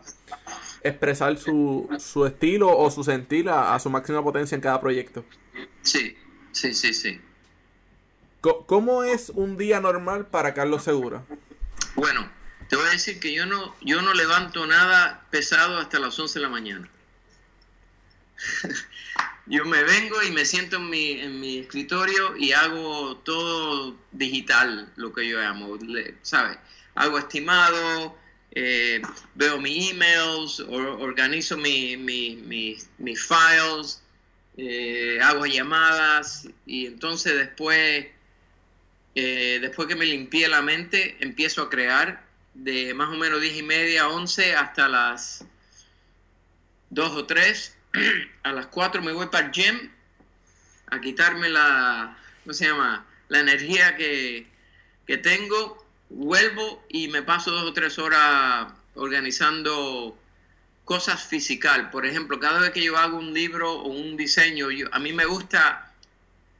expresar 0.81 1.37
su, 1.37 1.87
su 1.99 2.25
estilo 2.25 2.75
o 2.75 2.89
su 2.89 3.03
sentir 3.03 3.47
a, 3.47 3.75
a, 3.75 3.79
su 3.79 3.91
máxima 3.91 4.23
potencia 4.23 4.55
en 4.55 4.61
cada 4.61 4.81
proyecto. 4.81 5.23
Sí, 5.83 6.17
sí, 6.51 6.73
sí, 6.73 6.95
sí. 6.95 7.21
¿Cómo 8.41 9.03
es 9.03 9.29
un 9.29 9.55
día 9.57 9.81
normal 9.81 10.25
para 10.25 10.53
Carlos 10.55 10.83
Segura? 10.83 11.25
Bueno, 11.95 12.27
te 12.69 12.75
voy 12.75 12.87
a 12.87 12.91
decir 12.91 13.19
que 13.19 13.33
yo 13.33 13.47
no, 13.47 13.75
yo 13.81 14.01
no 14.03 14.13
levanto 14.13 14.65
nada 14.67 15.25
pesado 15.31 15.79
hasta 15.79 15.99
las 15.99 16.17
11 16.17 16.37
de 16.37 16.43
la 16.43 16.49
mañana. 16.49 16.87
yo 19.47 19.65
me 19.65 19.83
vengo 19.83 20.21
y 20.21 20.31
me 20.31 20.45
siento 20.45 20.77
en 20.77 20.89
mi, 20.89 21.11
en 21.19 21.39
mi 21.39 21.57
escritorio 21.57 22.37
y 22.37 22.51
hago 22.51 23.17
todo 23.17 23.97
digital, 24.11 24.93
lo 24.97 25.11
que 25.11 25.27
yo 25.27 25.39
llamo, 25.39 25.79
¿sabes? 26.21 26.59
Hago 26.93 27.17
estimado, 27.17 28.15
eh, 28.51 29.01
veo 29.33 29.59
mis 29.59 29.89
emails, 29.91 30.59
organizo 30.59 31.57
mis 31.57 31.97
mi, 31.97 32.35
mi, 32.35 33.15
files, 33.15 34.03
eh, 34.57 35.19
hago 35.23 35.47
llamadas 35.47 36.47
y 36.67 36.85
entonces 36.85 37.35
después 37.35 38.05
eh, 39.15 39.57
después 39.59 39.87
que 39.87 39.95
me 39.95 40.05
limpié 40.05 40.47
la 40.47 40.61
mente, 40.61 41.17
empiezo 41.19 41.63
a 41.63 41.69
crear 41.69 42.28
de 42.63 42.93
más 42.93 43.09
o 43.09 43.17
menos 43.17 43.41
10 43.41 43.57
y 43.57 43.63
media, 43.63 44.07
11 44.09 44.55
hasta 44.55 44.87
las 44.87 45.45
2 46.89 47.11
o 47.11 47.25
3. 47.25 47.77
a 48.43 48.51
las 48.51 48.67
4 48.67 49.01
me 49.01 49.11
voy 49.11 49.27
para 49.27 49.47
el 49.47 49.51
gym 49.51 49.91
a 50.87 50.99
quitarme 51.01 51.49
la, 51.49 52.17
¿cómo 52.43 52.53
se 52.53 52.67
llama? 52.67 53.05
La 53.27 53.39
energía 53.39 53.95
que, 53.95 54.47
que 55.05 55.17
tengo. 55.17 55.85
Vuelvo 56.09 56.83
y 56.89 57.07
me 57.09 57.21
paso 57.21 57.51
dos 57.51 57.65
o 57.65 57.73
tres 57.73 57.99
horas 57.99 58.73
organizando 58.95 60.17
cosas 60.83 61.23
físicas. 61.23 61.79
Por 61.91 62.07
ejemplo, 62.07 62.39
cada 62.39 62.59
vez 62.59 62.71
que 62.71 62.81
yo 62.81 62.97
hago 62.97 63.19
un 63.19 63.31
libro 63.31 63.73
o 63.73 63.89
un 63.89 64.17
diseño, 64.17 64.69
a 64.91 64.97
mí 64.97 65.13
me 65.13 65.25
gusta 65.25 65.89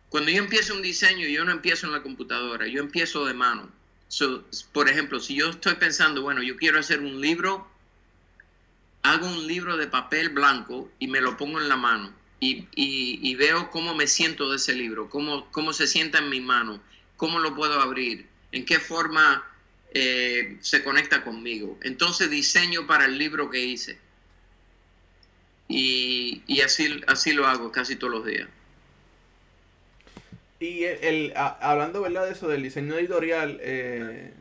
cuando 0.10 0.32
yo 0.32 0.40
empiezo 0.40 0.74
un 0.74 0.82
diseño, 0.82 1.28
yo 1.28 1.46
no 1.46 1.52
empiezo 1.52 1.86
en 1.86 1.94
la 1.94 2.02
computadora, 2.02 2.68
yo 2.68 2.82
empiezo 2.82 3.26
de 3.26 3.36
mano. 3.36 3.70
Por 4.72 4.90
ejemplo, 4.90 5.20
si 5.20 5.36
yo 5.36 5.50
estoy 5.50 5.76
pensando, 5.76 6.22
bueno, 6.22 6.42
yo 6.42 6.58
quiero 6.58 6.80
hacer 6.80 7.00
un 7.00 7.22
libro, 7.22 7.68
hago 9.04 9.28
un 9.28 9.48
libro 9.48 9.78
de 9.78 9.88
papel 9.88 10.30
blanco 10.30 10.92
y 11.00 11.08
me 11.08 11.22
lo 11.22 11.38
pongo 11.38 11.60
en 11.60 11.70
la 11.70 11.78
mano 11.78 12.14
y, 12.40 13.36
veo 13.36 13.70
cómo 13.70 13.94
me 13.94 14.08
siento 14.08 14.50
de 14.50 14.58
ese 14.58 14.74
libro, 14.74 15.10
cómo, 15.10 15.50
cómo 15.52 15.74
se 15.74 15.88
sienta 15.88 16.20
en 16.20 16.30
mi 16.30 16.42
mano, 16.42 16.82
cómo 17.18 17.40
lo 17.40 17.56
puedo 17.56 17.82
abrir, 17.82 18.28
en 18.52 18.66
qué 18.66 18.80
forma 18.80 19.44
eh, 19.94 20.58
se 20.62 20.84
conecta 20.84 21.24
conmigo. 21.24 21.78
Entonces 21.84 22.30
diseño 22.30 22.88
para 22.88 23.06
el 23.06 23.18
libro 23.18 23.50
que 23.50 23.64
hice. 23.64 23.98
Y, 25.68 26.42
y 26.48 26.62
así, 26.62 27.02
así 27.08 27.32
lo 27.34 27.48
hago 27.48 27.72
casi 27.72 27.96
todos 27.96 28.14
los 28.14 28.26
días. 28.26 28.48
Y 30.60 30.84
el, 30.84 31.34
hablando 31.36 32.02
¿verdad? 32.02 32.26
de 32.26 32.34
eso, 32.34 32.50
del 32.50 32.64
diseño 32.64 32.96
editorial, 32.96 33.60
eh, 33.62 34.34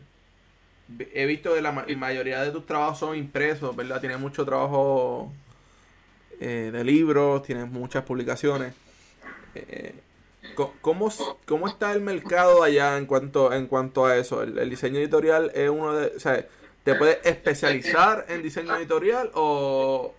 he 1.14 1.26
visto 1.26 1.54
que 1.54 1.62
la 1.62 1.70
mayoría 1.70 2.42
de 2.42 2.50
tus 2.50 2.66
trabajos 2.66 2.98
son 2.98 3.16
impresos, 3.16 3.76
¿verdad? 3.76 4.00
Tienes 4.00 4.18
mucho 4.18 4.44
trabajo 4.44 5.32
eh, 6.40 6.70
de 6.72 6.84
libros, 6.84 7.44
tienes 7.44 7.68
muchas 7.68 8.04
publicaciones. 8.04 8.74
Eh, 9.54 9.94
¿cómo, 10.80 11.12
¿Cómo 11.46 11.68
está 11.68 11.92
el 11.92 12.00
mercado 12.00 12.64
allá 12.64 12.96
en 12.96 13.06
cuanto, 13.06 13.52
en 13.52 13.68
cuanto 13.68 14.06
a 14.06 14.16
eso? 14.16 14.42
El, 14.42 14.68
diseño 14.70 14.98
editorial 14.98 15.52
es 15.54 15.70
uno 15.70 15.94
de... 15.94 16.16
O 16.16 16.20
sea, 16.20 16.44
¿te 16.82 16.96
puedes 16.96 17.24
especializar 17.24 18.26
en 18.28 18.42
diseño 18.42 18.74
editorial 18.76 19.30
o 19.34 20.14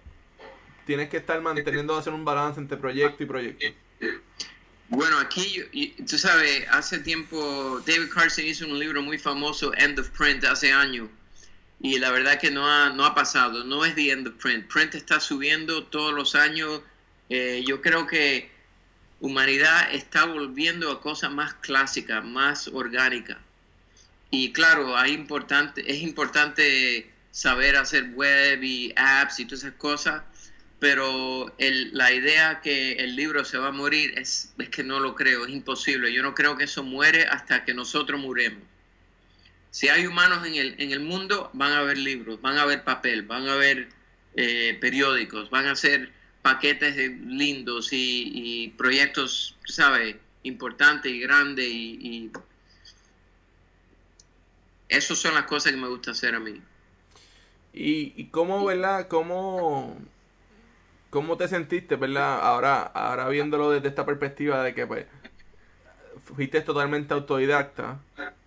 tienes 0.85 1.09
que 1.09 1.17
estar 1.17 1.41
manteniendo 1.41 1.97
hacer 1.97 2.13
un 2.13 2.23
balance 2.23 2.59
entre 2.61 2.77
proyecto 2.77 3.21
y 3.21 3.25
proyecto? 3.25 3.65
Bueno, 4.89 5.19
aquí, 5.19 5.63
tú 6.07 6.17
sabes, 6.17 6.65
hace 6.71 6.97
tiempo 6.99 7.79
David 7.85 8.09
Carson 8.11 8.45
hizo 8.45 8.65
un 8.65 8.79
libro 8.79 9.03
muy 9.03 9.19
famoso, 9.19 9.71
End 9.75 9.99
of 9.99 10.09
Print, 10.09 10.43
hace 10.45 10.73
años. 10.73 11.09
Y 11.79 11.99
la 11.99 12.09
verdad 12.09 12.39
que 12.39 12.49
no 12.49 12.67
ha, 12.67 12.89
no 12.89 13.05
ha 13.05 13.13
pasado, 13.13 13.63
no 13.63 13.85
es 13.85 13.93
The 13.93 14.11
End 14.11 14.27
of 14.27 14.33
Print. 14.35 14.67
Print 14.67 14.95
está 14.95 15.19
subiendo 15.19 15.83
todos 15.85 16.11
los 16.11 16.33
años. 16.33 16.81
Eh, 17.29 17.63
yo 17.67 17.81
creo 17.81 18.07
que 18.07 18.49
humanidad 19.19 19.93
está 19.93 20.25
volviendo 20.25 20.91
a 20.91 21.01
cosas 21.01 21.31
más 21.31 21.53
clásicas, 21.53 22.25
más 22.25 22.67
orgánicas. 22.67 23.37
Y 24.31 24.51
claro, 24.53 24.97
hay 24.97 25.23
es 25.85 26.01
importante 26.01 27.11
saber 27.31 27.75
hacer 27.75 28.09
web 28.15 28.63
y 28.63 28.91
apps 28.95 29.39
y 29.39 29.45
todas 29.45 29.65
esas 29.65 29.75
cosas, 29.75 30.23
pero 30.79 31.53
el, 31.57 31.95
la 31.95 32.11
idea 32.13 32.61
que 32.61 32.93
el 32.93 33.15
libro 33.15 33.43
se 33.43 33.57
va 33.57 33.67
a 33.67 33.71
morir 33.71 34.17
es, 34.17 34.53
es, 34.57 34.69
que 34.69 34.83
no 34.83 34.99
lo 34.99 35.13
creo, 35.13 35.45
es 35.45 35.51
imposible. 35.51 36.13
Yo 36.13 36.23
no 36.23 36.33
creo 36.33 36.57
que 36.57 36.63
eso 36.63 36.83
muere 36.83 37.23
hasta 37.25 37.65
que 37.65 37.73
nosotros 37.73 38.19
muremos. 38.19 38.63
Si 39.71 39.89
hay 39.89 40.07
humanos 40.07 40.47
en 40.47 40.55
el, 40.55 40.75
en 40.79 40.91
el 40.91 41.01
mundo, 41.01 41.49
van 41.53 41.73
a 41.73 41.79
haber 41.79 41.97
libros, 41.97 42.41
van 42.41 42.57
a 42.57 42.63
haber 42.63 42.83
papel, 42.83 43.23
van 43.23 43.47
a 43.47 43.53
haber 43.53 43.89
eh, 44.35 44.77
periódicos, 44.79 45.49
van 45.49 45.67
a 45.67 45.75
ser 45.75 46.11
paquetes 46.41 46.95
lindos 47.25 47.91
y, 47.91 48.31
y 48.33 48.69
proyectos, 48.69 49.57
¿sabes? 49.65 50.15
Importantes 50.43 51.11
y 51.11 51.19
grandes 51.19 51.67
y, 51.67 51.99
y 52.01 52.31
esas 54.87 55.19
son 55.19 55.35
las 55.35 55.43
cosas 55.43 55.73
que 55.73 55.77
me 55.77 55.89
gusta 55.89 56.11
hacer 56.11 56.35
a 56.35 56.39
mí. 56.39 56.61
¿Y, 57.73 58.13
y 58.15 58.25
cómo, 58.31 58.65
verdad? 58.65 59.07
¿Cómo 59.07 59.99
¿Cómo 61.09 61.37
te 61.37 61.47
sentiste, 61.47 61.95
verdad? 61.95 62.39
Ahora, 62.41 62.83
ahora 62.83 63.27
viéndolo 63.29 63.71
desde 63.71 63.87
esta 63.87 64.05
perspectiva 64.05 64.63
de 64.63 64.75
que 64.75 64.85
pues 64.85 65.05
fuiste 66.23 66.61
totalmente 66.61 67.13
autodidacta 67.13 67.99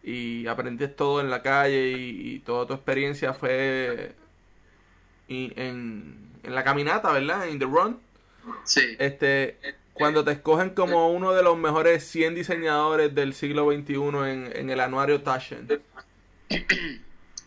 y 0.03 0.46
aprendiste 0.46 0.88
todo 0.88 1.20
en 1.20 1.31
la 1.31 1.42
calle 1.42 1.90
y, 1.90 2.38
toda 2.40 2.66
tu 2.66 2.75
experiencia 2.75 3.35
fue 3.35 4.14
en, 5.29 5.53
en, 6.44 6.55
la 6.55 6.62
caminata, 6.62 7.12
¿verdad? 7.12 7.48
En 7.48 7.59
The 7.59 7.64
Run. 7.64 8.01
Sí. 8.64 8.96
Este, 8.98 9.59
cuando 9.92 10.25
te 10.25 10.33
escogen 10.33 10.70
como 10.70 11.11
uno 11.11 11.33
de 11.33 11.42
los 11.42 11.57
mejores 11.57 12.05
100 12.05 12.35
diseñadores 12.35 13.14
del 13.14 13.35
siglo 13.35 13.70
XXI 13.72 13.94
en, 13.94 14.53
en 14.55 14.70
el 14.70 14.81
anuario 14.81 15.22
Taschen. 15.22 15.68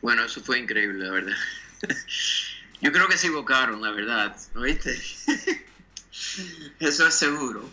Bueno, 0.02 0.26
eso 0.26 0.42
fue 0.42 0.60
increíble, 0.60 1.06
la 1.06 1.12
verdad. 1.12 1.36
Yo 2.86 2.92
creo 2.92 3.08
que 3.08 3.18
se 3.18 3.26
equivocaron, 3.26 3.82
la 3.82 3.90
verdad, 3.90 4.38
¿no 4.54 4.62
viste? 4.62 4.92
Eso 6.80 7.08
es 7.08 7.16
seguro. 7.16 7.68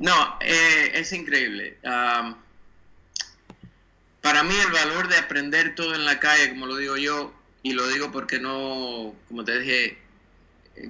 No, 0.00 0.38
eh, 0.40 0.90
es 0.94 1.12
increíble. 1.12 1.78
para 4.20 4.42
mí 4.42 4.56
el 4.56 4.72
valor 4.72 5.06
de 5.06 5.18
aprender 5.18 5.76
todo 5.76 5.94
en 5.94 6.04
la 6.04 6.18
calle, 6.18 6.48
como 6.48 6.66
lo 6.66 6.74
digo 6.78 6.96
yo, 6.96 7.32
y 7.62 7.74
lo 7.74 7.86
digo 7.86 8.10
porque 8.10 8.40
no, 8.40 9.14
como 9.28 9.44
te 9.44 9.60
dije, 9.60 9.98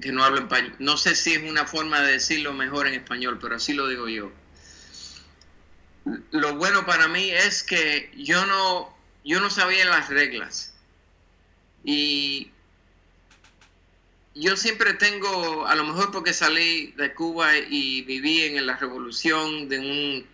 que 0.01 0.11
no 0.11 0.23
hablo 0.23 0.39
español. 0.39 0.75
No 0.79 0.97
sé 0.97 1.13
si 1.13 1.33
es 1.33 1.43
una 1.43 1.67
forma 1.67 2.01
de 2.01 2.13
decirlo 2.13 2.53
mejor 2.53 2.87
en 2.87 2.95
español, 2.95 3.37
pero 3.39 3.57
así 3.57 3.73
lo 3.73 3.87
digo 3.87 4.09
yo. 4.09 4.31
Lo 6.31 6.55
bueno 6.55 6.83
para 6.87 7.07
mí 7.07 7.29
es 7.29 7.61
que 7.61 8.11
yo 8.17 8.43
no, 8.47 8.97
yo 9.23 9.39
no 9.39 9.51
sabía 9.51 9.85
las 9.85 10.09
reglas. 10.09 10.68
Y 11.83 12.51
yo 14.35 14.55
siempre 14.57 14.93
tengo, 14.93 15.65
a 15.65 15.75
lo 15.75 15.83
mejor 15.85 16.11
porque 16.11 16.33
salí 16.33 16.93
de 16.97 17.13
Cuba 17.13 17.57
y 17.57 18.01
viví 18.03 18.43
en 18.43 18.65
la 18.65 18.77
revolución 18.77 19.69
de 19.69 19.79
un, 19.79 20.27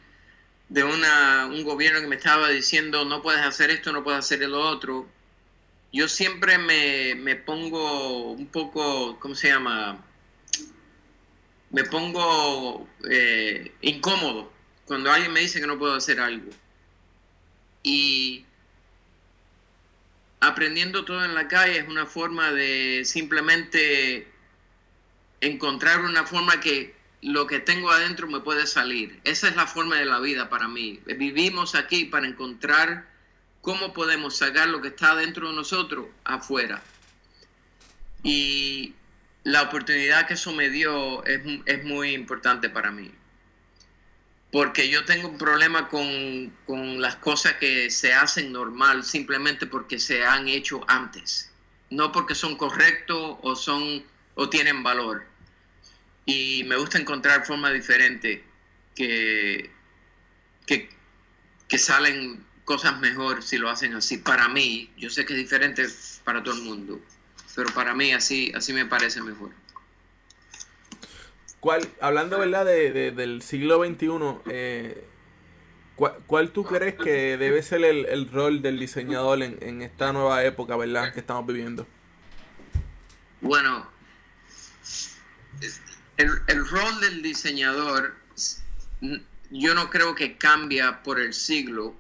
de 0.70 0.84
una, 0.84 1.48
un 1.48 1.64
gobierno 1.64 2.02
que 2.02 2.08
me 2.08 2.16
estaba 2.16 2.50
diciendo 2.50 3.06
no 3.06 3.22
puedes 3.22 3.42
hacer 3.42 3.70
esto, 3.72 3.92
no 3.92 4.04
puedes 4.04 4.20
hacer 4.20 4.40
lo 4.42 4.60
otro, 4.60 5.08
yo 5.94 6.08
siempre 6.10 6.58
me, 6.58 7.16
me 7.16 7.36
pongo 7.36 8.32
un 8.32 8.48
poco, 8.48 9.18
¿cómo 9.20 9.36
se 9.36 9.48
llama? 9.48 10.04
me 11.76 11.84
pongo 11.84 12.88
eh, 13.10 13.74
incómodo 13.82 14.50
cuando 14.86 15.12
alguien 15.12 15.34
me 15.34 15.42
dice 15.42 15.60
que 15.60 15.68
no 15.68 15.78
puedo 15.78 15.94
hacer 15.94 16.22
algo. 16.22 16.50
Y 17.84 18.45
aprendiendo 20.48 21.06
todo 21.06 21.26
en 21.26 21.34
la 21.34 21.48
calle 21.48 21.80
es 21.80 21.88
una 21.88 22.06
forma 22.06 22.52
de 22.52 23.04
simplemente 23.06 24.28
encontrar 25.42 26.02
una 26.02 26.26
forma 26.26 26.60
que 26.60 26.96
lo 27.22 27.48
que 27.48 27.60
tengo 27.60 27.90
adentro 27.90 28.28
me 28.28 28.40
puede 28.42 28.68
salir. 28.68 29.20
Esa 29.24 29.48
es 29.48 29.56
la 29.56 29.68
forma 29.68 29.98
de 29.98 30.06
la 30.06 30.20
vida 30.20 30.50
para 30.50 30.68
mí. 30.68 31.00
Vivimos 31.06 31.76
aquí 31.76 32.06
para 32.06 32.28
encontrar 32.28 33.08
cómo 33.62 33.94
podemos 33.94 34.38
sacar 34.38 34.68
lo 34.70 34.82
que 34.82 34.90
está 34.90 35.16
dentro 35.16 35.50
de 35.50 35.56
nosotros 35.56 36.08
afuera. 36.24 36.84
Y 38.24 38.94
la 39.44 39.64
oportunidad 39.64 40.28
que 40.28 40.36
eso 40.36 40.54
me 40.54 40.70
dio 40.70 41.24
es, 41.26 41.42
es 41.66 41.84
muy 41.84 42.12
importante 42.12 42.70
para 42.70 42.92
mí. 42.92 43.12
Porque 44.56 44.88
yo 44.88 45.04
tengo 45.04 45.28
un 45.28 45.38
problema 45.38 45.90
con, 45.90 46.50
con 46.66 47.02
las 47.02 47.18
cosas 47.18 47.56
que 47.56 47.90
se 47.90 48.14
hacen 48.14 48.54
normal 48.54 49.04
simplemente 49.04 49.68
porque 49.68 50.00
se 50.00 50.24
han 50.24 50.48
hecho 50.48 50.80
antes. 50.88 51.52
No 51.90 52.14
porque 52.14 52.36
son 52.36 52.56
correctos 52.56 53.38
o, 53.42 53.54
son, 53.58 54.06
o 54.36 54.48
tienen 54.48 54.82
valor 54.82 55.26
y 56.26 56.64
me 56.68 56.78
gusta 56.78 56.98
encontrar 56.98 57.46
formas 57.46 57.74
diferentes 57.74 58.44
que, 58.96 59.72
que, 60.66 61.78
salen 61.78 62.42
cosas 62.64 62.98
mejor 63.02 63.44
si 63.44 63.58
lo 63.58 63.70
hacen 63.70 63.94
así. 63.94 64.20
Para 64.20 64.48
mí, 64.48 64.90
yo 64.96 65.10
sé 65.10 65.26
que 65.26 65.34
es 65.34 65.40
diferente 65.40 65.86
para 66.24 66.42
todo 66.42 66.56
el 66.56 66.62
mundo, 66.62 67.02
pero 67.58 67.74
para 67.74 67.94
mí 67.94 68.14
así, 68.14 68.54
así 68.56 68.72
me 68.72 68.86
parece 68.86 69.22
mejor. 69.22 69.52
¿Cuál, 71.66 71.82
hablando 72.00 72.38
verdad 72.38 72.64
de, 72.64 73.12
del 73.12 73.42
siglo 73.42 73.84
XXI, 73.84 74.08
eh, 74.52 75.04
¿cuál, 75.96 76.52
tú 76.52 76.64
crees 76.64 76.94
que 76.94 77.38
debe 77.38 77.64
ser 77.64 77.84
el, 77.84 78.06
el 78.06 78.30
rol 78.30 78.62
del 78.62 78.78
diseñador 78.78 79.42
en, 79.42 79.58
en 79.62 79.82
esta 79.82 80.14
nueva 80.14 80.44
época 80.44 80.78
verdad 80.78 81.12
que 81.12 81.22
estamos 81.22 81.48
viviendo? 81.48 81.88
Bueno, 83.42 83.90
el, 86.18 86.68
rol 86.68 87.02
del 87.02 87.24
diseñador 87.24 88.14
yo 89.50 89.74
no 89.74 89.90
creo 89.90 90.14
que 90.14 90.38
cambia 90.38 91.02
por 91.02 91.20
el 91.20 91.34
siglo. 91.34 91.96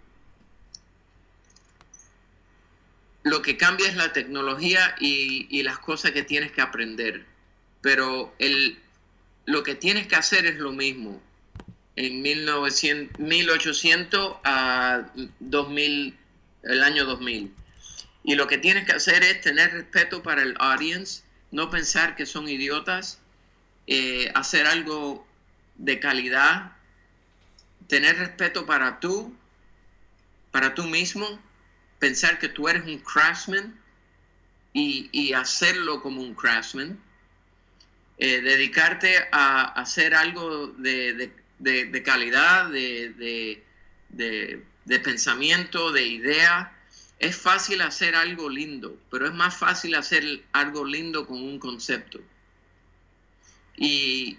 Lo 3.23 3.41
que 3.41 3.57
cambia 3.57 3.87
es 3.87 3.95
la 3.95 4.13
tecnología 4.13 4.95
y, 4.99 5.63
las 5.63 5.79
cosas 5.79 6.11
que 6.11 6.21
tienes 6.21 6.51
que 6.51 6.61
aprender. 6.61 7.25
Pero 7.81 8.31
el, 8.37 8.79
lo 9.45 9.63
que 9.63 9.75
tienes 9.75 10.07
que 10.07 10.15
hacer 10.15 10.45
es 10.45 10.57
lo 10.57 10.71
mismo. 10.71 11.21
En 11.95 12.21
1900, 12.21 13.19
1800 13.19 14.37
a 14.43 15.09
2000, 15.39 16.17
el 16.63 16.83
año 16.83 17.05
2000. 17.05 17.53
Y 18.23 18.35
lo 18.35 18.47
que 18.47 18.57
tienes 18.57 18.85
que 18.85 18.93
hacer 18.93 19.23
es 19.23 19.41
tener 19.41 19.71
respeto 19.71 20.23
para 20.23 20.41
el 20.41 20.55
audience, 20.59 21.23
no 21.51 21.69
pensar 21.69 22.15
que 22.15 22.25
son 22.25 22.49
idiotas, 22.49 23.19
eh, 23.87 24.31
hacer 24.33 24.65
algo 24.65 25.27
de 25.75 25.99
calidad, 25.99 26.71
tener 27.87 28.17
respeto 28.17 28.65
para 28.65 28.99
tú, 28.99 29.35
para 30.51 30.73
tú 30.73 30.85
mismo, 30.85 31.39
pensar 31.99 32.39
que 32.39 32.49
tú 32.49 32.67
eres 32.67 32.83
un 32.85 32.97
craftsman 32.99 33.79
y, 34.73 35.33
hacerlo 35.33 36.01
como 36.01 36.21
un 36.21 36.33
craftsman, 36.33 36.99
eh, 38.17 38.41
dedicarte 38.41 39.15
a, 39.31 39.63
hacer 39.79 40.15
algo 40.15 40.67
de, 40.67 41.31
calidad, 42.03 42.69
de, 42.69 43.63
de 44.09 44.99
pensamiento, 44.99 45.91
de 45.91 46.05
idea. 46.05 46.71
Es 47.19 47.35
fácil 47.37 47.81
hacer 47.81 48.15
algo 48.15 48.49
lindo, 48.49 48.97
pero 49.09 49.27
es 49.27 49.33
más 49.33 49.57
fácil 49.57 49.95
hacer 49.95 50.43
algo 50.51 50.85
lindo 50.85 51.25
con 51.25 51.41
un 51.41 51.59
concepto. 51.59 52.19
Y, 53.77 54.37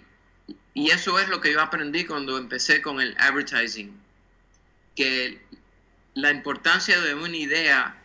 eso 0.73 1.19
es 1.19 1.27
lo 1.27 1.41
que 1.41 1.51
yo 1.51 1.61
aprendí 1.61 2.05
cuando 2.05 2.37
empecé 2.37 2.81
con 2.81 3.01
el 3.01 3.15
advertising, 3.17 3.91
que 4.95 5.41
la 6.13 6.31
importancia 6.31 7.01
de 7.01 7.15
una 7.15 7.35
idea 7.35 7.97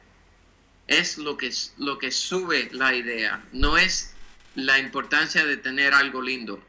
es 0.87 1.18
lo 1.18 1.37
que, 1.37 1.52
lo 1.78 1.98
que 1.98 2.11
sube 2.11 2.70
la 2.72 2.94
idea, 2.94 3.44
no 3.52 3.76
es 3.76 4.14
la 4.55 4.79
importancia 4.79 5.45
de 5.45 5.57
tener 5.57 5.95
algo 5.95 6.23
lindo. 6.23 6.62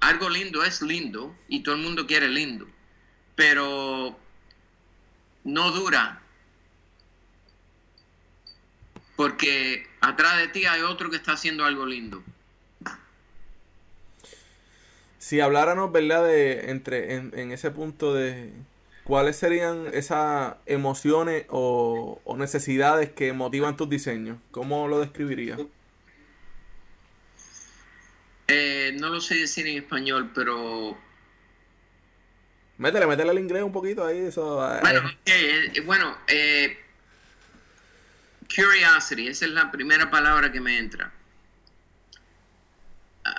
Algo 0.00 0.28
lindo 0.28 0.62
es 0.64 0.82
lindo 0.82 1.34
y 1.48 1.62
todo 1.62 1.74
el 1.74 1.82
mundo 1.82 2.06
quiere 2.06 2.28
lindo, 2.28 2.66
pero 3.34 4.18
no 5.44 5.70
dura 5.72 6.22
porque 9.16 9.88
atrás 10.02 10.36
de 10.38 10.48
ti 10.48 10.66
hay 10.66 10.82
otro 10.82 11.08
que 11.08 11.16
está 11.16 11.32
haciendo 11.32 11.64
algo 11.64 11.86
lindo 11.86 12.22
si 15.26 15.40
habláramos, 15.40 15.90
¿verdad? 15.90 16.22
De, 16.24 16.70
entre, 16.70 17.16
en, 17.16 17.50
ese 17.50 17.72
punto 17.72 18.14
de 18.14 18.52
cuáles 19.02 19.34
serían 19.34 19.88
esas 19.92 20.54
emociones 20.66 21.46
o, 21.48 22.20
necesidades 22.36 23.10
que 23.10 23.32
motivan 23.32 23.76
tus 23.76 23.88
diseños, 23.88 24.38
¿cómo 24.52 24.86
lo 24.86 25.00
describirías? 25.00 25.58
Eh, 28.48 28.96
no 28.98 29.08
lo 29.08 29.20
sé 29.20 29.36
decir 29.36 29.66
en 29.66 29.78
español, 29.78 30.30
pero... 30.34 30.98
Métele, 32.78 33.06
métele 33.06 33.30
al 33.30 33.38
inglés 33.38 33.62
un 33.62 33.72
poquito 33.72 34.04
ahí. 34.04 34.18
Eso, 34.18 34.62
eh. 34.74 34.80
bueno, 34.82 35.10
eh, 35.24 35.82
bueno 35.84 36.18
curiosity, 38.54 39.28
esa 39.28 39.46
es 39.46 39.50
la 39.50 39.70
primera 39.70 40.10
palabra 40.10 40.52
que 40.52 40.60
me 40.60 40.78
entra 40.78 41.12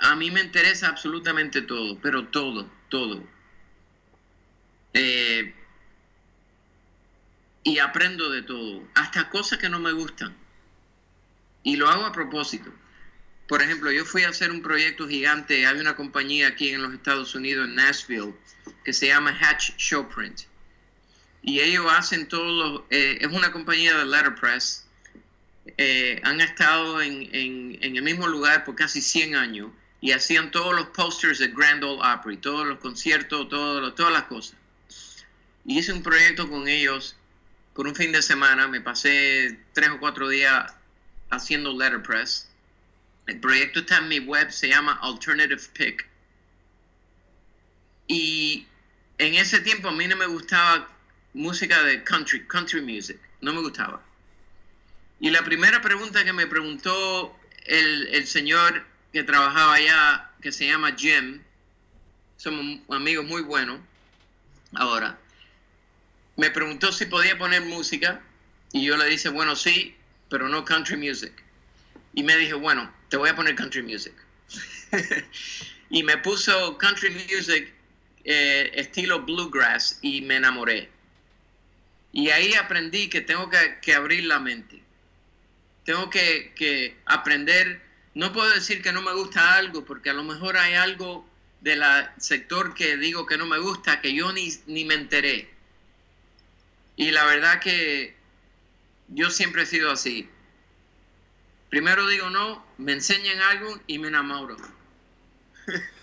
a 0.00 0.14
mí 0.14 0.30
me 0.30 0.40
interesa 0.40 0.88
absolutamente 0.88 1.62
todo, 1.62 1.98
pero 2.00 2.26
todo, 2.26 2.68
todo. 2.88 3.22
Eh, 4.92 5.54
y 7.62 7.78
aprendo 7.78 8.30
de 8.30 8.42
todo, 8.42 8.82
hasta 8.94 9.28
cosas 9.30 9.58
que 9.58 9.68
no 9.68 9.78
me 9.78 9.92
gustan. 9.92 10.34
Y 11.62 11.76
lo 11.76 11.88
hago 11.88 12.04
a 12.04 12.12
propósito. 12.12 12.70
Por 13.48 13.62
ejemplo, 13.62 13.90
yo 13.90 14.04
fui 14.04 14.24
a 14.24 14.28
hacer 14.28 14.50
un 14.50 14.60
proyecto 14.60 15.08
gigante, 15.08 15.66
hay 15.66 15.80
una 15.80 15.96
compañía 15.96 16.48
aquí 16.48 16.68
en 16.68 16.82
los 16.82 16.92
Estados 16.92 17.34
Unidos, 17.34 17.66
en 17.66 17.76
Nashville, 17.76 18.34
que 18.84 18.92
se 18.92 19.06
llama 19.06 19.36
Hatch 19.40 19.70
Showprint. 19.78 20.42
Y 21.42 21.60
ellos 21.60 21.86
hacen 21.90 22.28
todos 22.28 22.46
los... 22.46 22.82
Eh, 22.90 23.18
es 23.22 23.28
una 23.28 23.50
compañía 23.50 23.96
de 23.96 24.04
letterpress. 24.04 24.86
Eh, 25.78 26.20
han 26.24 26.42
estado 26.42 27.00
en, 27.00 27.28
en, 27.34 27.96
el 27.96 28.02
mismo 28.02 28.26
lugar 28.26 28.64
por 28.66 28.74
casi 28.74 29.00
100 29.00 29.34
años 29.34 29.70
y 30.00 30.12
hacían 30.12 30.50
todos 30.50 30.74
los 30.74 30.88
posters 30.88 31.38
de 31.38 31.48
Grand 31.48 31.82
Ole 31.82 32.00
Opry, 32.02 32.36
todos 32.36 32.66
los 32.66 32.78
conciertos, 32.78 33.48
todas 33.48 34.12
las 34.12 34.24
cosas. 34.24 34.56
Y 35.64 35.78
hice 35.78 35.92
un 35.92 36.02
proyecto 36.02 36.48
con 36.50 36.68
ellos 36.68 37.16
por 37.72 37.86
un 37.86 37.94
fin 37.94 38.12
de 38.12 38.22
semana, 38.22 38.68
me 38.68 38.80
pasé 38.80 39.58
tres 39.72 39.88
o 39.90 39.98
cuatro 40.00 40.28
días 40.28 40.74
haciendo 41.30 41.78
letterpress. 41.78 42.47
El 43.28 43.40
proyecto 43.40 43.80
está 43.80 43.98
en 43.98 44.08
mi 44.08 44.20
web, 44.20 44.50
se 44.50 44.68
llama 44.68 44.98
Alternative 45.02 45.60
Pick. 45.74 46.08
Y 48.06 48.66
en 49.18 49.34
ese 49.34 49.60
tiempo 49.60 49.88
a 49.88 49.92
mí 49.92 50.08
no 50.08 50.16
me 50.16 50.24
gustaba 50.24 50.88
música 51.34 51.82
de 51.82 52.02
country, 52.04 52.46
country 52.46 52.80
music, 52.80 53.18
no 53.42 53.52
me 53.52 53.60
gustaba. 53.60 54.02
Y 55.20 55.28
la 55.28 55.44
primera 55.44 55.82
pregunta 55.82 56.24
que 56.24 56.32
me 56.32 56.46
preguntó 56.46 57.38
el, 57.66 58.08
el 58.12 58.26
señor 58.26 58.86
que 59.12 59.22
trabajaba 59.24 59.74
allá, 59.74 60.30
que 60.40 60.50
se 60.50 60.66
llama 60.66 60.94
Jim, 60.96 61.42
somos 62.38 62.80
amigos 62.88 63.26
muy 63.26 63.42
buenos 63.42 63.78
ahora, 64.74 65.18
me 66.36 66.50
preguntó 66.50 66.92
si 66.92 67.04
podía 67.04 67.36
poner 67.36 67.62
música 67.66 68.22
y 68.72 68.86
yo 68.86 68.96
le 68.96 69.04
dije, 69.04 69.28
bueno, 69.28 69.54
sí, 69.54 69.94
pero 70.30 70.48
no 70.48 70.64
country 70.64 70.96
music. 70.96 71.44
Y 72.14 72.22
me 72.22 72.36
dije, 72.36 72.54
bueno, 72.54 72.92
te 73.08 73.16
voy 73.16 73.28
a 73.28 73.36
poner 73.36 73.54
country 73.54 73.82
music. 73.82 74.14
y 75.90 76.02
me 76.02 76.16
puso 76.18 76.76
country 76.78 77.10
music 77.10 77.72
eh, 78.24 78.70
estilo 78.74 79.22
bluegrass 79.22 79.98
y 80.02 80.22
me 80.22 80.36
enamoré. 80.36 80.88
Y 82.12 82.30
ahí 82.30 82.54
aprendí 82.54 83.08
que 83.08 83.20
tengo 83.20 83.48
que, 83.50 83.78
que 83.82 83.94
abrir 83.94 84.24
la 84.24 84.40
mente. 84.40 84.82
Tengo 85.84 86.10
que, 86.10 86.52
que 86.54 86.96
aprender 87.06 87.88
no 88.18 88.32
puedo 88.32 88.50
decir 88.50 88.82
que 88.82 88.92
no 88.92 89.00
me 89.00 89.12
gusta 89.12 89.54
algo, 89.54 89.84
porque 89.84 90.10
a 90.10 90.12
lo 90.12 90.24
mejor 90.24 90.56
hay 90.56 90.74
algo 90.74 91.24
del 91.60 91.80
sector 92.16 92.74
que 92.74 92.96
digo 92.96 93.26
que 93.26 93.38
no 93.38 93.46
me 93.46 93.58
gusta, 93.58 94.00
que 94.00 94.12
yo 94.12 94.32
ni, 94.32 94.48
ni 94.66 94.84
me 94.84 94.94
enteré. 94.94 95.48
Y 96.96 97.12
la 97.12 97.24
verdad 97.26 97.60
que 97.60 98.16
yo 99.06 99.30
siempre 99.30 99.62
he 99.62 99.66
sido 99.66 99.92
así. 99.92 100.28
Primero 101.68 102.06
digo 102.06 102.30
no, 102.30 102.64
me 102.78 102.92
enseñan 102.92 103.40
algo 103.40 103.78
y 103.86 103.98
me 103.98 104.08
enamoro. 104.08 104.56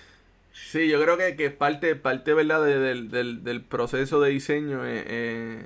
Sí, 0.71 0.89
yo 0.89 1.01
creo 1.01 1.17
que, 1.17 1.35
que 1.35 1.51
parte, 1.51 1.95
parte 1.95 2.33
¿verdad? 2.33 2.63
del, 2.65 3.09
del, 3.09 3.43
del 3.43 3.61
proceso 3.61 4.19
de 4.19 4.31
diseño 4.31 4.83
es, 4.85 5.63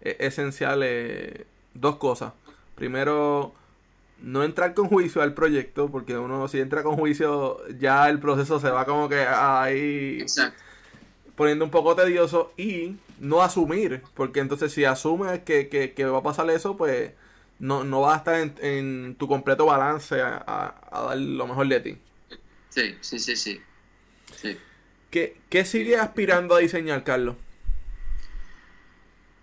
esencial 0.00 0.84
dos 1.74 1.96
cosas. 1.96 2.32
Primero, 2.76 3.54
no 4.22 4.44
entrar 4.44 4.74
con 4.74 4.88
juicio 4.88 5.22
al 5.22 5.34
proyecto, 5.34 5.90
porque 5.90 6.16
uno 6.16 6.48
si 6.48 6.60
entra 6.60 6.82
con 6.82 6.96
juicio 6.96 7.60
ya 7.78 8.08
el 8.08 8.18
proceso 8.18 8.60
se 8.60 8.70
va 8.70 8.84
como 8.84 9.08
que 9.08 9.20
ahí 9.20 10.24
poniendo 11.34 11.64
un 11.64 11.70
poco 11.70 11.94
tedioso 11.94 12.52
y 12.56 12.96
no 13.20 13.42
asumir, 13.42 14.02
porque 14.14 14.40
entonces 14.40 14.72
si 14.72 14.84
asumes 14.84 15.40
que, 15.40 15.68
que, 15.68 16.04
va 16.06 16.18
a 16.18 16.22
pasar 16.22 16.48
eso, 16.50 16.76
pues 16.76 17.12
no, 17.58 17.84
no 17.84 18.00
vas 18.02 18.14
a 18.14 18.18
estar 18.18 18.64
en, 18.64 19.16
tu 19.16 19.28
completo 19.28 19.66
balance 19.66 20.20
a, 20.20 20.74
dar 20.90 21.16
lo 21.16 21.46
mejor 21.46 21.68
de 21.68 21.80
ti. 21.80 21.98
Sí, 22.70 22.96
sí, 23.00 23.18
sí, 23.18 23.36
sí. 23.36 23.60
sí. 24.34 24.58
¿Qué, 25.10 25.40
¿Qué 25.48 25.64
sigue 25.64 25.96
aspirando 25.96 26.54
a 26.54 26.58
diseñar, 26.58 27.04
Carlos? 27.04 27.36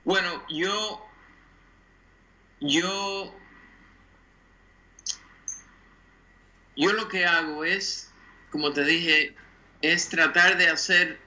Bueno, 0.03 0.43
yo... 0.49 1.05
Yo 2.59 3.33
Yo 6.75 6.91
lo 6.93 7.07
que 7.07 7.25
hago 7.25 7.65
es, 7.65 8.11
como 8.49 8.73
te 8.73 8.83
dije, 8.83 9.35
es 9.81 10.09
tratar 10.09 10.57
de 10.57 10.69
hacer 10.69 11.19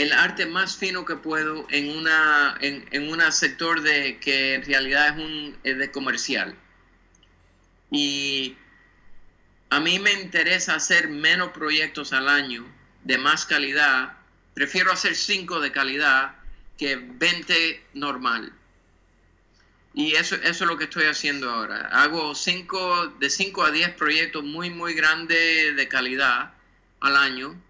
el 0.00 0.12
arte 0.12 0.46
más 0.46 0.78
fino 0.78 1.04
que 1.04 1.16
puedo 1.16 1.66
en 1.68 1.90
una 1.90 2.56
en, 2.60 3.10
un 3.10 3.20
sector 3.32 3.82
de 3.82 4.18
que 4.18 4.54
en 4.54 4.64
realidad 4.64 5.08
es 5.08 5.24
un 5.24 5.58
de 5.62 5.90
comercial. 5.90 6.56
Y 7.90 8.56
a 9.68 9.78
mí 9.78 9.98
me 9.98 10.12
interesa 10.14 10.74
hacer 10.76 11.08
menos 11.08 11.50
proyectos 11.50 12.14
al 12.14 12.30
año 12.30 12.64
de 13.04 13.18
más 13.18 13.44
calidad. 13.44 14.16
Prefiero 14.54 14.90
hacer 14.90 15.14
cinco 15.14 15.60
de 15.60 15.70
calidad 15.70 16.34
que 16.78 16.96
20 16.96 17.84
normal. 17.92 18.54
Y 19.92 20.14
eso, 20.14 20.36
eso 20.36 20.64
es 20.64 20.70
lo 20.70 20.78
que 20.78 20.84
estoy 20.84 21.04
haciendo 21.04 21.50
ahora. 21.50 21.88
Hago 21.92 22.34
cinco, 22.34 23.08
de 23.18 23.28
5 23.28 23.64
a 23.64 23.70
10 23.70 23.96
proyectos 23.96 24.44
muy, 24.44 24.70
muy 24.70 24.94
grandes 24.94 25.76
de 25.76 25.88
calidad 25.88 26.54
al 27.00 27.16
año. 27.16 27.60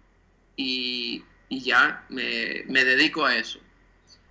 Y, 0.55 1.23
ya 1.59 2.03
me, 2.09 2.83
dedico 2.83 3.25
a 3.25 3.35
eso. 3.35 3.59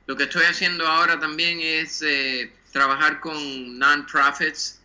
Lo 0.06 0.16
que 0.16 0.24
estoy 0.24 0.44
haciendo 0.44 0.86
ahora 0.86 1.20
también 1.20 1.60
es 1.60 2.02
eh, 2.02 2.52
trabajar 2.72 3.20
con 3.20 3.78
non-profits 3.78 4.80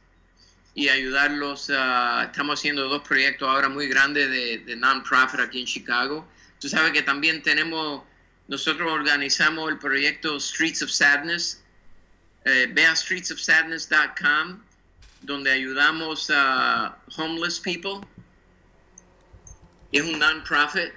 y 0.74 0.90
ayudarlos. 0.90 1.70
estamos 1.70 2.60
haciendo 2.60 2.90
dos 2.90 3.02
proyectos 3.08 3.48
ahora 3.48 3.70
muy 3.70 3.88
grandes 3.88 4.30
de, 4.30 4.58
de 4.60 4.76
non-profit 4.76 5.40
aquí 5.40 5.62
en 5.62 5.66
Chicago. 5.66 6.28
Tú 6.60 6.70
sabes 6.70 6.92
que 6.92 7.02
también 7.02 7.42
tenemos, 7.42 8.04
nosotros 8.48 8.92
organizamos 8.92 9.70
el 9.70 9.78
proyecto 9.78 10.40
Streets 10.40 10.82
of 10.82 10.90
Sadness, 10.90 11.64
eh, 12.46 12.68
ve 12.72 12.86
a 12.86 12.96
streetsofsadness.com, 12.96 14.62
donde 15.22 15.52
ayudamos 15.52 16.30
a 16.30 16.98
homeless 17.18 17.60
people. 17.60 18.08
Es 19.92 20.04
un 20.04 20.20
non-profit. 20.20 20.94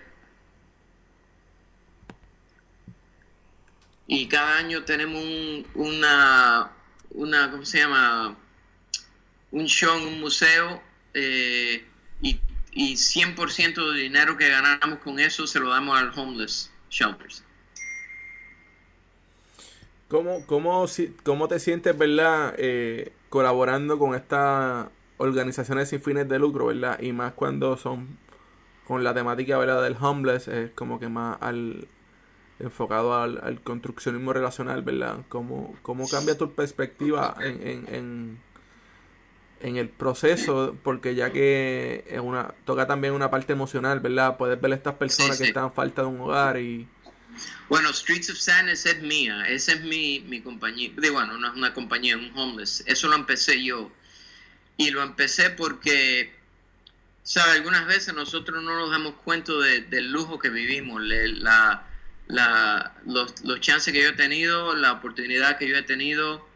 Y 4.11 4.27
cada 4.27 4.57
año 4.57 4.85
tenemos 4.85 5.23
un, 5.23 5.67
una, 5.75 6.73
una, 7.11 7.51
¿cómo 7.51 7.65
se 7.67 7.79
llama? 7.79 8.35
Un 9.51 9.67
show 9.67 9.97
en 9.99 10.09
un 10.09 10.21
museo 10.21 10.83
eh, 11.13 11.85
y, 12.23 12.41
y 12.73 12.95
100% 12.95 13.93
de 13.93 14.01
dinero 14.01 14.39
que 14.39 14.49
ganamos 14.49 15.01
con 15.01 15.21
eso 15.21 15.47
se 15.47 15.61
lo 15.61 15.69
damos 15.69 15.99
al 15.99 16.11
homeless 16.19 16.71
shelters. 16.89 17.45
¿Cómo, 20.09 20.47
cómo, 20.47 20.87
cómo 21.23 21.49
te 21.49 21.61
sientes, 21.61 21.97
verdad, 21.97 22.55
eh, 22.57 23.13
colaborando 23.29 23.99
con 23.99 24.15
estas 24.15 24.89
organizaciones 25.19 25.91
sin 25.91 26.01
fines 26.01 26.27
de 26.31 26.39
lucro, 26.39 26.67
verdad? 26.67 26.99
Y 27.03 27.13
más 27.13 27.35
cuando 27.35 27.77
son 27.77 28.17
con 28.87 29.05
la 29.05 29.13
temática, 29.13 29.59
verdad, 29.59 29.83
del 29.83 29.99
homeless, 30.01 30.49
es 30.49 30.71
como 30.71 30.99
que 30.99 31.09
más 31.09 31.37
al 31.43 31.89
enfocado 32.61 33.15
al, 33.15 33.61
construccionismo 33.63 34.33
relacional, 34.33 34.83
¿verdad? 34.83 35.19
¿Cómo, 35.29 35.77
cómo 35.83 36.09
cambia 36.09 36.37
tu 36.37 36.55
perspectiva 36.55 37.37
en, 37.41 37.67
en, 37.67 37.95
en, 37.95 38.39
en, 39.61 39.77
el 39.77 39.89
proceso? 39.89 40.77
Porque 40.83 41.15
ya 41.15 41.31
que 41.31 42.05
es 42.09 42.21
una, 42.21 42.55
toca 42.65 42.87
también 42.87 43.13
una 43.13 43.31
parte 43.31 43.53
emocional, 43.53 44.01
¿verdad? 44.01 44.37
Puedes 44.37 44.61
ver 44.61 44.73
a 44.73 44.75
estas 44.75 44.95
personas 44.95 45.39
que 45.39 45.45
están 45.45 45.73
falta 45.73 46.03
de 46.03 46.09
un 46.09 46.21
hogar 46.21 46.59
y 46.59 46.89
bueno, 47.69 47.93
Streets 47.93 48.31
of 48.31 48.39
Sadness 48.39 48.87
es 48.87 49.03
mía, 49.03 49.45
esa 49.49 49.73
es 49.73 49.83
mi, 49.83 50.21
mi 50.21 50.41
compañía. 50.41 50.91
De, 50.97 51.11
bueno, 51.11 51.37
no 51.37 51.49
es 51.49 51.55
una 51.55 51.75
compañía, 51.75 52.17
un 52.17 52.33
homeless. 52.37 52.83
Eso 52.87 53.09
lo 53.09 53.15
empecé 53.15 53.63
yo. 53.63 53.91
Y 54.77 54.91
lo 54.91 55.03
empecé 55.03 55.51
porque, 55.51 56.33
¿sabes? 57.23 57.57
Algunas 57.57 57.87
veces 57.87 58.15
nosotros 58.15 58.63
no 58.63 58.75
nos 58.75 58.91
damos 58.91 59.15
cuenta 59.25 59.53
del 59.53 60.11
lujo 60.11 60.39
que 60.39 60.51
vivimos, 60.51 61.03
la, 61.03 61.88
la, 62.29 62.95
los, 63.07 63.43
los 63.45 63.61
chances 63.61 63.93
que 63.93 64.03
yo 64.03 64.11
he 64.11 64.13
tenido, 64.13 64.75
la 64.77 64.93
oportunidad 64.93 65.59
que 65.59 65.69
yo 65.69 65.77
he 65.77 65.83
tenido, 65.83 66.47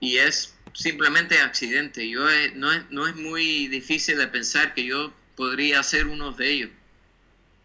y 0.00 0.16
es 0.16 0.54
simplemente 0.72 1.38
accidente. 1.40 2.08
Yo 2.08 2.26
no, 2.54 2.72
es, 2.72 2.90
no 2.90 3.06
es 3.06 3.16
muy 3.16 3.68
difícil 3.68 4.18
de 4.18 4.28
pensar 4.28 4.74
que 4.74 4.84
yo 4.84 5.12
podría 5.36 5.82
ser 5.82 6.06
uno 6.06 6.32
de 6.32 6.50
ellos. 6.50 6.70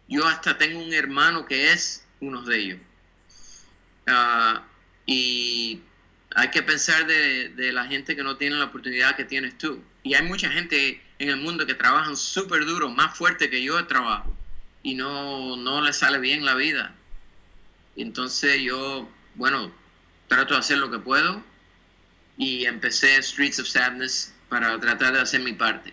Yo 0.08 0.26
hasta 0.26 0.58
tengo 0.58 0.82
un 0.82 0.92
hermano 0.92 1.46
que 1.46 1.72
es 1.72 2.04
uno 2.20 2.42
de 2.42 2.58
ellos. 2.58 2.78
Ah, 4.06 4.64
y 5.06 5.80
hay 6.34 6.50
que 6.50 6.62
pensar 6.62 7.06
de, 7.06 7.72
la 7.72 7.86
gente 7.86 8.16
que 8.16 8.22
no 8.22 8.36
tiene 8.36 8.56
la 8.56 8.66
oportunidad 8.66 9.16
que 9.16 9.24
tienes 9.24 9.56
tú. 9.58 9.82
Y 10.02 10.14
hay 10.14 10.22
mucha 10.22 10.50
gente 10.50 11.00
en 11.18 11.28
el 11.28 11.36
mundo 11.36 11.66
que 11.66 11.74
trabajan 11.74 12.16
súper 12.16 12.64
duro, 12.64 12.90
más 12.90 13.16
fuerte 13.16 13.48
que 13.48 13.62
yo 13.62 13.86
trabajo, 13.86 14.36
y 14.82 14.94
no, 14.94 15.56
no 15.56 15.80
les 15.80 15.96
sale 15.96 16.18
bien 16.18 16.44
la 16.44 16.54
vida. 16.54 16.94
Entonces 17.96 18.60
yo, 18.60 19.08
bueno, 19.34 19.70
trato 20.28 20.54
de 20.54 20.60
hacer 20.60 20.78
lo 20.78 20.90
que 20.90 20.98
puedo 20.98 21.42
y 22.38 22.64
empecé 22.64 23.22
Streets 23.22 23.60
of 23.60 23.68
Sadness 23.68 24.34
para 24.48 24.78
tratar 24.80 25.12
de 25.14 25.20
hacer 25.20 25.42
mi 25.42 25.52
parte. 25.52 25.92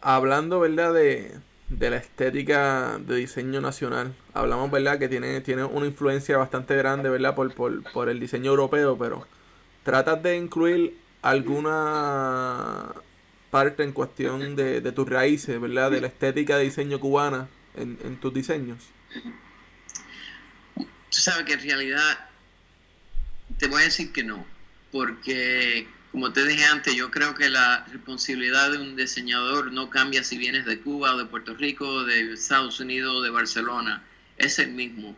Hablando, 0.00 0.60
¿verdad? 0.60 0.92
De, 0.92 1.36
de 1.68 1.90
la 1.90 1.96
estética 1.96 2.98
de 2.98 3.16
diseño 3.16 3.60
nacional. 3.60 4.14
Hablamos, 4.34 4.70
¿verdad? 4.70 4.98
Que 4.98 5.08
tiene, 5.08 5.40
tiene 5.40 5.64
una 5.64 5.86
influencia 5.86 6.36
bastante 6.36 6.76
grande, 6.76 7.08
¿verdad? 7.08 7.34
Por, 7.34 7.54
por, 7.54 8.08
el 8.08 8.20
diseño 8.20 8.50
europeo, 8.50 8.96
pero 8.98 9.26
¿tratas 9.82 10.22
de 10.22 10.36
incluir 10.36 10.96
alguna 11.22 12.92
parte 13.50 13.82
en 13.82 13.92
cuestión 13.92 14.54
de, 14.54 14.80
de 14.80 14.92
tus 14.92 15.08
raíces, 15.08 15.60
¿verdad? 15.60 15.90
De 15.90 16.00
la 16.00 16.06
estética 16.08 16.56
de 16.56 16.64
diseño 16.64 17.00
cubana 17.00 17.48
en, 17.74 17.98
en 18.04 18.16
tus 18.16 18.32
diseños. 18.32 18.78
Tú 20.74 21.22
sabes 21.22 21.44
que 21.44 21.54
en 21.54 21.62
realidad 21.62 22.28
te 23.58 23.68
voy 23.68 23.82
a 23.82 23.84
decir 23.84 24.12
que 24.12 24.22
no, 24.22 24.46
porque 24.92 25.88
como 26.16 26.32
te 26.32 26.46
dije 26.46 26.64
antes, 26.64 26.94
yo 26.94 27.10
creo 27.10 27.34
que 27.34 27.50
la 27.50 27.84
responsabilidad 27.92 28.70
de 28.70 28.78
un 28.78 28.96
diseñador 28.96 29.70
no 29.72 29.90
cambia 29.90 30.24
si 30.24 30.38
vienes 30.38 30.64
de 30.64 30.80
Cuba 30.80 31.14
de 31.14 31.26
Puerto 31.26 31.54
Rico, 31.54 32.04
de 32.04 32.32
Estados 32.32 32.80
Unidos 32.80 33.22
de 33.22 33.30
Barcelona, 33.30 34.02
es 34.38 34.58
el 34.58 34.70
mismo. 34.70 35.16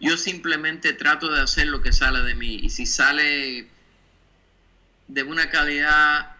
yo 0.00 0.16
simplemente 0.16 0.94
trato 0.94 1.30
de 1.30 1.42
hacer 1.42 1.66
lo 1.66 1.82
que 1.82 1.92
sale 1.92 2.22
de 2.22 2.34
mí 2.34 2.60
y 2.62 2.70
si 2.70 2.86
sale 2.86 3.68
de 5.08 5.22
una 5.22 5.50
calidad 5.50 6.36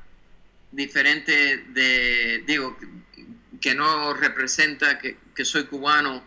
diferente 0.72 1.58
de, 1.68 2.42
digo, 2.46 2.78
que 3.60 3.74
no 3.74 4.14
representa 4.14 4.98
que, 4.98 5.16
que 5.34 5.44
soy 5.44 5.64
cubano, 5.64 6.24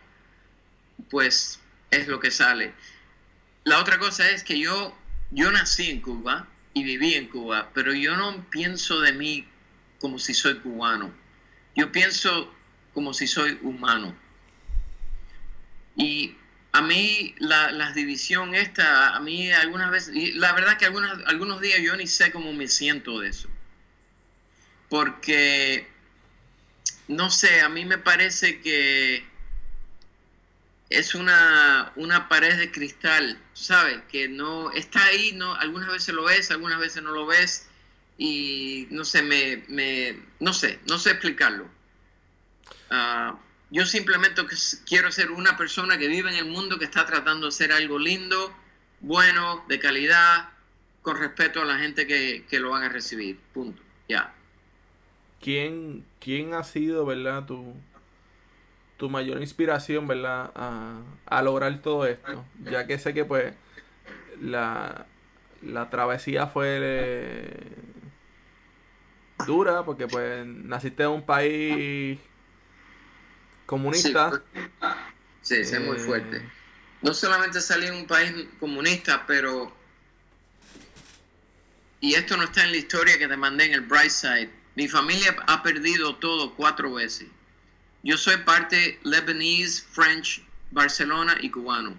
pues 1.09 1.59
es 1.89 2.07
lo 2.07 2.19
que 2.19 2.31
sale. 2.31 2.73
La 3.63 3.79
otra 3.79 3.99
cosa 3.99 4.29
es 4.29 4.43
que 4.43 4.59
yo 4.59 4.95
yo 5.31 5.49
nací 5.51 5.89
en 5.89 6.01
Cuba 6.01 6.47
y 6.73 6.83
viví 6.83 7.15
en 7.15 7.27
Cuba, 7.27 7.71
pero 7.73 7.93
yo 7.93 8.15
no 8.15 8.45
pienso 8.49 8.99
de 8.99 9.13
mí 9.13 9.47
como 9.99 10.19
si 10.19 10.33
soy 10.33 10.59
cubano. 10.59 11.11
Yo 11.75 11.91
pienso 11.91 12.53
como 12.93 13.13
si 13.13 13.27
soy 13.27 13.57
humano. 13.61 14.13
Y 15.95 16.35
a 16.73 16.81
mí 16.81 17.33
la, 17.39 17.91
división 17.93 18.55
esta, 18.55 19.15
a 19.15 19.19
mí 19.21 19.51
algunas 19.51 19.91
veces, 19.91 20.35
la 20.35 20.53
verdad 20.53 20.77
que 20.77 20.85
algunas, 20.85 21.17
algunos 21.27 21.61
días 21.61 21.79
yo 21.81 21.95
ni 21.95 22.07
sé 22.07 22.31
cómo 22.31 22.51
me 22.51 22.67
siento 22.67 23.19
de 23.19 23.29
eso. 23.29 23.49
Porque, 24.89 25.87
no 27.11 27.29
sé, 27.29 27.61
a 27.61 27.69
mí 27.69 27.85
me 27.85 27.97
parece 27.97 28.61
que 28.61 29.23
es 30.89 31.15
una, 31.15 31.91
una 31.95 32.27
pared 32.27 32.57
de 32.57 32.71
cristal, 32.71 33.37
¿sabes? 33.53 33.99
Que 34.11 34.27
no 34.27 34.71
está 34.71 35.03
ahí, 35.05 35.31
no, 35.33 35.53
algunas 35.55 35.89
veces 35.89 36.13
lo 36.15 36.23
ves, 36.23 36.51
algunas 36.51 36.79
veces 36.79 37.03
no 37.03 37.11
lo 37.11 37.25
ves, 37.25 37.67
y 38.17 38.87
no 38.91 39.05
sé, 39.05 39.21
me, 39.21 39.63
me 39.67 40.19
no 40.39 40.53
sé, 40.53 40.79
no 40.87 40.99
sé 40.99 41.11
explicarlo. 41.11 41.69
Ah, 42.89 43.37
yo 43.69 43.85
simplemente 43.85 44.41
quiero 44.85 45.11
ser 45.11 45.31
una 45.31 45.57
persona 45.57 45.97
que 45.97 46.07
vive 46.07 46.29
en 46.29 46.35
el 46.35 46.45
mundo 46.45 46.77
que 46.77 46.85
está 46.85 47.05
tratando 47.05 47.47
de 47.47 47.49
hacer 47.49 47.71
algo 47.71 47.99
lindo, 47.99 48.53
bueno, 48.99 49.65
de 49.67 49.79
calidad, 49.79 50.49
con 51.01 51.17
respeto 51.17 51.61
a 51.61 51.65
la 51.65 51.77
gente 51.77 52.05
que, 52.05 52.45
que 52.49 52.59
lo 52.59 52.71
van 52.71 52.83
a 52.83 52.89
recibir. 52.89 53.39
Punto. 53.53 53.81
Ya. 54.09 54.33
¿Quién, 55.41 56.05
¿Quién 56.19 56.53
ha 56.53 56.63
sido, 56.63 57.05
verdad, 57.05 57.45
tu, 57.45 57.73
tu 58.97 59.09
mayor 59.09 59.41
inspiración, 59.41 60.07
verdad, 60.07 60.51
a, 60.55 61.01
a 61.25 61.41
lograr 61.41 61.79
todo 61.79 62.05
esto? 62.05 62.45
Ya 62.63 62.85
que 62.85 62.99
sé 62.99 63.13
que, 63.13 63.25
pues, 63.25 63.53
la, 64.39 65.07
la 65.63 65.89
travesía 65.89 66.45
fue 66.47 66.77
eh, 66.79 67.75
dura, 69.47 69.83
porque, 69.83 70.07
pues, 70.07 70.45
naciste 70.45 71.03
en 71.03 71.09
un 71.09 71.25
país 71.25 72.19
comunista. 73.65 74.43
Sí, 75.41 75.55
es 75.55 75.81
muy 75.81 75.97
eh, 75.97 75.99
fuerte. 75.99 76.41
No 77.01 77.15
solamente 77.15 77.61
salí 77.61 77.87
en 77.87 77.95
un 77.95 78.05
país 78.05 78.31
comunista, 78.59 79.25
pero 79.25 79.75
y 81.99 82.13
esto 82.15 82.37
no 82.37 82.43
está 82.43 82.63
en 82.63 82.71
la 82.71 82.77
historia 82.77 83.17
que 83.17 83.27
te 83.27 83.37
mandé 83.37 83.65
en 83.65 83.73
el 83.73 83.81
Bright 83.81 84.11
Side. 84.11 84.60
Mi 84.75 84.87
familia 84.87 85.35
ha 85.47 85.63
perdido 85.63 86.15
todo 86.15 86.53
cuatro 86.55 86.93
veces. 86.93 87.27
Yo 88.03 88.17
soy 88.17 88.37
parte 88.37 88.99
Lebanese, 89.03 89.83
French, 89.91 90.41
Barcelona 90.71 91.37
y 91.41 91.49
cubano. 91.49 91.95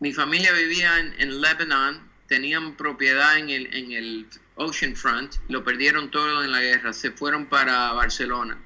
Mi 0.00 0.12
familia 0.12 0.52
vivía 0.52 0.98
en, 0.98 1.14
en 1.18 1.40
Lebanon, 1.40 2.00
tenían 2.26 2.76
propiedad 2.76 3.38
en 3.38 3.50
el, 3.50 3.74
en 3.74 3.92
el 3.92 4.26
Ocean 4.56 4.94
Front, 4.94 5.36
lo 5.48 5.64
perdieron 5.64 6.10
todo 6.10 6.44
en 6.44 6.52
la 6.52 6.60
guerra, 6.60 6.92
se 6.92 7.10
fueron 7.10 7.46
para 7.46 7.92
Barcelona. 7.92 8.58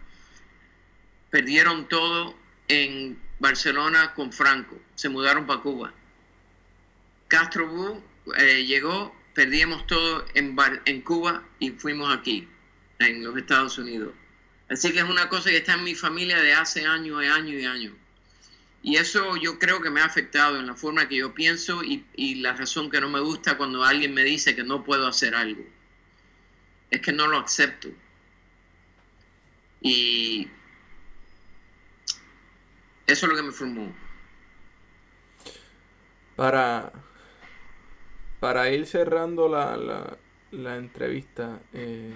Perdieron 1.30 1.88
todo 1.88 2.36
en 2.68 3.18
Barcelona 3.38 4.14
con 4.14 4.32
Franco, 4.32 4.78
se 4.94 5.08
mudaron 5.08 5.46
para 5.46 5.60
Cuba. 5.60 5.92
Castro 7.28 8.02
eh, 8.36 8.64
llegó, 8.64 9.14
perdimos 9.38 9.86
todo 9.86 10.26
en, 10.34 10.56
en 10.84 11.00
Cuba 11.02 11.44
y 11.60 11.70
fuimos 11.70 12.12
aquí, 12.12 12.48
en 12.98 13.22
los 13.22 13.36
Estados 13.36 13.78
Unidos. 13.78 14.12
Así 14.68 14.92
que 14.92 14.98
es 14.98 15.04
una 15.04 15.28
cosa 15.28 15.50
que 15.50 15.58
está 15.58 15.74
en 15.74 15.84
mi 15.84 15.94
familia 15.94 16.40
de 16.40 16.54
hace 16.54 16.84
años 16.84 17.22
y 17.22 17.26
años 17.28 17.62
y 17.62 17.64
años. 17.64 17.92
Y 18.82 18.96
eso 18.96 19.36
yo 19.36 19.60
creo 19.60 19.80
que 19.80 19.90
me 19.90 20.00
ha 20.00 20.06
afectado 20.06 20.58
en 20.58 20.66
la 20.66 20.74
forma 20.74 21.08
que 21.08 21.18
yo 21.18 21.34
pienso 21.34 21.84
y, 21.84 22.04
y, 22.16 22.34
la 22.34 22.54
razón 22.54 22.90
que 22.90 23.00
no 23.00 23.08
me 23.08 23.20
gusta 23.20 23.56
cuando 23.56 23.84
alguien 23.84 24.12
me 24.12 24.24
dice 24.24 24.56
que 24.56 24.64
no 24.64 24.82
puedo 24.82 25.06
hacer 25.06 25.36
algo. 25.36 25.62
Es 26.90 27.00
que 27.00 27.12
no 27.12 27.28
lo 27.28 27.38
acepto. 27.38 27.90
Y 29.80 30.48
eso 33.06 33.26
es 33.26 33.30
lo 33.30 33.36
que 33.36 33.42
me 33.44 33.52
formó. 33.52 33.94
Para, 36.34 36.92
para 38.40 38.70
ir 38.70 38.86
cerrando 38.86 39.48
la, 39.48 40.76
entrevista, 40.76 41.60
eh, 41.72 42.14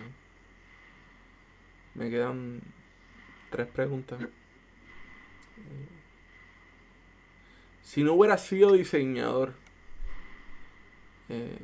me 1.94 2.10
quedan 2.10 2.60
tres 3.50 3.66
preguntas. 3.66 4.22
Eh, 4.22 4.28
si 7.82 8.04
no 8.04 8.14
hubiera 8.14 8.38
sido 8.38 8.72
diseñador, 8.72 9.54
eh, 11.28 11.58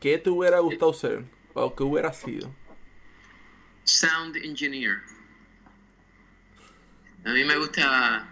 ¿qué 0.00 0.18
te 0.18 0.30
hubiera 0.30 0.58
gustado 0.58 0.92
ser? 0.92 1.24
¿O 1.54 1.74
qué 1.74 1.82
hubiera 1.84 2.12
sido? 2.12 2.52
Sound 3.84 4.36
engineer. 4.36 5.02
A 7.24 7.30
mí 7.30 7.44
me 7.44 7.56
gusta, 7.56 8.28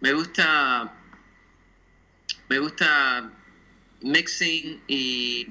me 0.00 0.12
gusta, 0.12 0.92
me 2.48 2.58
gusta 2.58 3.37
mixing 4.02 4.82
y 4.86 5.48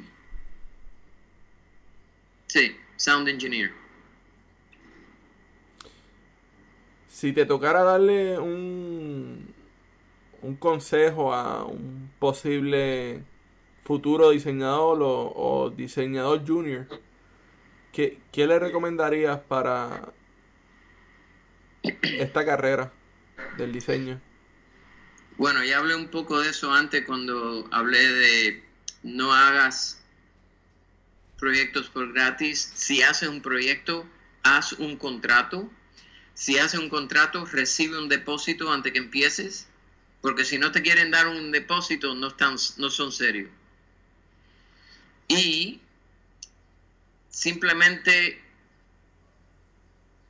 sí, 2.47 2.75
sound 2.95 3.27
engineer. 3.27 3.71
Si 7.07 7.33
te 7.33 7.45
tocara 7.45 7.83
darle 7.83 8.37
un, 8.37 9.53
un 10.41 10.55
consejo 10.55 11.33
a 11.33 11.65
un 11.65 12.11
posible 12.19 13.23
futuro 13.83 14.29
diseñador 14.31 14.99
o, 15.01 15.73
diseñador 15.75 16.45
junior, 16.45 16.87
¿qué, 17.91 18.19
¿qué, 18.31 18.45
le 18.45 18.59
recomendarías 18.59 19.39
para 19.39 20.13
esta 21.83 22.45
carrera 22.45 22.91
del 23.57 23.71
diseño? 23.71 24.21
Bueno, 25.37 25.63
ya 25.63 25.77
hablé 25.77 25.95
un 25.95 26.07
poco 26.07 26.39
de 26.41 26.49
eso 26.49 26.73
antes 26.73 27.05
cuando 27.05 27.67
hablé 27.71 28.11
de 28.11 28.63
no 29.03 29.33
hagas 29.33 29.99
proyectos 31.37 31.89
por 31.89 32.11
gratis. 32.11 32.71
Si 32.73 33.03
haces 33.03 33.29
un 33.29 33.41
proyecto, 33.41 34.07
haz 34.43 34.73
un 34.73 34.97
contrato. 34.97 35.69
Si 36.33 36.57
haces 36.57 36.79
un 36.79 36.89
contrato, 36.89 37.45
recibe 37.45 37.99
un 37.99 38.09
depósito 38.09 38.71
antes 38.71 38.93
que 38.93 38.99
empieces, 38.99 39.67
porque 40.21 40.45
si 40.45 40.57
no 40.57 40.71
te 40.71 40.81
quieren 40.81 41.11
dar 41.11 41.27
un 41.27 41.51
depósito, 41.51 42.15
no, 42.15 42.27
están, 42.27 42.55
no 42.77 42.89
son 42.89 43.11
serios. 43.11 43.49
Y 45.27 45.81
simplemente 47.29 48.41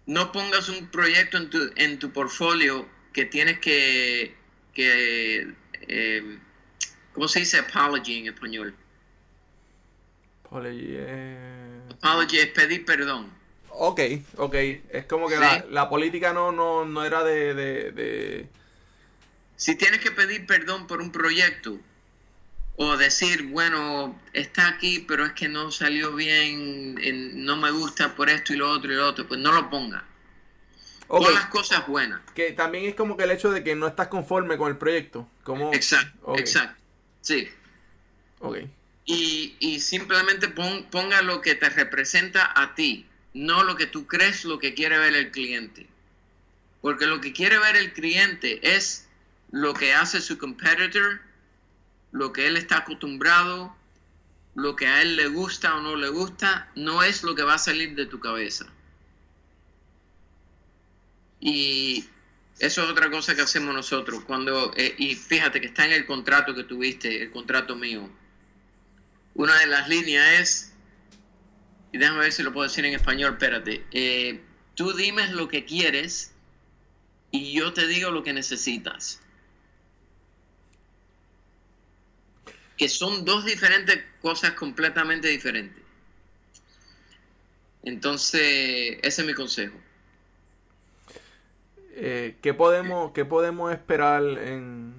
no 0.06 0.32
pongas 0.32 0.70
un 0.70 0.88
proyecto 0.88 1.38
en 1.38 1.50
tu, 1.50 1.72
en 1.76 2.00
tu 2.00 2.12
portfolio 2.12 2.88
que 3.14 3.26
tienes 3.26 3.60
que, 3.60 4.37
que 4.78 5.48
eh, 5.88 6.38
¿cómo 7.12 7.28
se 7.28 7.40
dice 7.40 7.58
apology 7.58 8.20
en 8.20 8.28
español? 8.28 8.76
Apology, 10.46 10.90
eh... 10.92 11.82
apology 11.90 12.38
es 12.38 12.48
pedir 12.48 12.86
perdón. 12.86 13.32
Ok, 13.70 14.02
ok. 14.36 14.56
Es 14.92 15.06
como 15.06 15.28
que 15.28 15.38
la, 15.38 15.90
política 15.90 16.32
no, 16.32 16.52
no, 16.52 16.86
no 16.86 17.04
era 17.04 17.24
de, 17.24 17.56
de, 17.56 18.48
Si 19.56 19.76
tienes 19.76 20.00
que 20.00 20.12
pedir 20.12 20.46
perdón 20.46 20.86
por 20.86 21.02
un 21.02 21.12
proyecto, 21.12 21.80
o 22.76 22.98
decir, 22.98 23.48
bueno, 23.48 24.20
está 24.34 24.68
aquí, 24.68 25.04
pero 25.08 25.26
es 25.26 25.34
que 25.34 25.48
no 25.48 25.72
salió 25.72 26.14
bien, 26.14 26.96
no 27.46 27.58
me 27.58 27.72
gusta 27.72 28.16
por 28.16 28.30
esto 28.30 28.54
y 28.54 28.58
lo 28.58 28.70
otro 28.70 28.92
y 28.92 28.96
lo 28.96 29.08
otro, 29.08 29.28
pues 29.28 29.40
no 29.40 29.52
lo 29.52 29.70
ponga. 29.72 30.06
Okay. 31.08 31.34
las 31.34 31.46
cosas 31.48 31.88
buenas. 31.88 32.22
Que 32.34 32.52
también 32.52 32.86
es 32.86 32.96
como 32.96 33.16
que 33.16 33.24
el 33.24 33.32
hecho 33.32 33.52
de 33.52 33.64
que 33.64 33.76
no 33.76 33.88
estás 33.88 34.08
conforme 34.08 34.58
con 34.58 34.70
el 34.70 34.78
proyecto. 34.78 35.28
Como... 35.44 35.74
Exacto, 35.74 36.36
exacto. 36.38 36.82
Sí. 37.22 37.50
Ok. 38.40 38.60
Y, 39.06 39.56
y 39.60 39.80
simplemente 39.80 40.50
ponga 40.50 41.22
lo 41.22 41.42
que 41.42 41.56
te 41.56 41.70
representa 41.70 42.52
a 42.60 42.76
ti, 42.76 43.06
no 43.34 43.64
lo 43.64 43.78
que 43.78 43.86
tú 43.86 44.06
crees 44.06 44.44
lo 44.44 44.60
que 44.60 44.74
quiere 44.74 44.98
ver 44.98 45.16
el 45.16 45.32
cliente. 45.32 45.88
Porque 46.82 47.06
lo 47.06 47.22
que 47.22 47.32
quiere 47.32 47.58
ver 47.58 47.78
el 47.78 47.94
cliente 47.94 48.60
es 48.76 49.08
lo 49.52 49.74
que 49.74 49.94
hace 49.94 50.20
su 50.20 50.38
competitor 50.38 51.22
lo 52.12 52.34
que 52.34 52.48
él 52.48 52.58
está 52.58 52.78
acostumbrado, 52.80 53.76
lo 54.56 54.76
que 54.76 54.88
a 54.88 55.02
él 55.02 55.16
le 55.16 55.28
gusta 55.28 55.76
o 55.76 55.82
no 55.82 55.96
le 55.96 56.10
gusta, 56.10 56.70
no 56.76 57.04
es 57.04 57.24
lo 57.24 57.36
que 57.36 57.44
va 57.44 57.56
a 57.56 57.60
salir 57.60 57.96
de 57.96 58.06
tu 58.06 58.20
cabeza. 58.20 58.66
Y 61.40 62.06
eso 62.60 62.84
es 62.84 62.90
otra 62.90 63.10
cosa 63.10 63.36
que 63.36 63.42
hacemos 63.42 63.74
nosotros. 63.74 64.24
Cuando, 64.26 64.74
eh, 64.76 64.96
y 64.98 65.16
fíjate 65.16 65.62
que 65.62 65.68
está 65.68 65.86
en 65.86 65.94
el 65.94 66.06
contrato 66.06 66.56
que 66.56 66.64
tuviste, 66.64 67.24
el 67.24 67.32
contrato 67.32 67.76
mío. 67.76 68.10
Una 69.36 69.58
de 69.60 69.68
las 69.68 69.88
líneas 69.88 70.40
es, 70.40 70.74
y 71.92 71.98
déjame 71.98 72.20
ver 72.20 72.32
si 72.32 72.44
lo 72.44 72.54
puedo 72.54 72.68
decir 72.68 72.86
en 72.86 72.94
español, 72.94 73.34
espérate. 73.34 73.86
Eh, 73.92 74.42
tú 74.76 74.94
dimes 74.94 75.32
lo 75.32 75.48
que 75.48 75.66
quieres 75.66 76.34
y 77.32 77.54
yo 77.54 77.74
te 77.74 77.88
digo 77.88 78.12
lo 78.12 78.24
que 78.24 78.34
necesitas. 78.34 79.22
que 82.78 82.88
son 82.88 83.26
dos 83.26 83.44
diferentes 83.44 84.00
cosas 84.22 84.52
completamente 84.52 85.28
diferentes. 85.28 85.84
Entonces, 87.84 89.00
ese 89.02 89.22
es 89.22 89.26
mi 89.26 89.34
consejo. 89.34 89.76
Eh, 92.00 92.38
¿qué, 92.44 92.54
podemos, 92.54 93.12
¿Qué 93.12 93.26
podemos 93.26 93.72
esperar 93.72 94.22
en, 94.22 94.94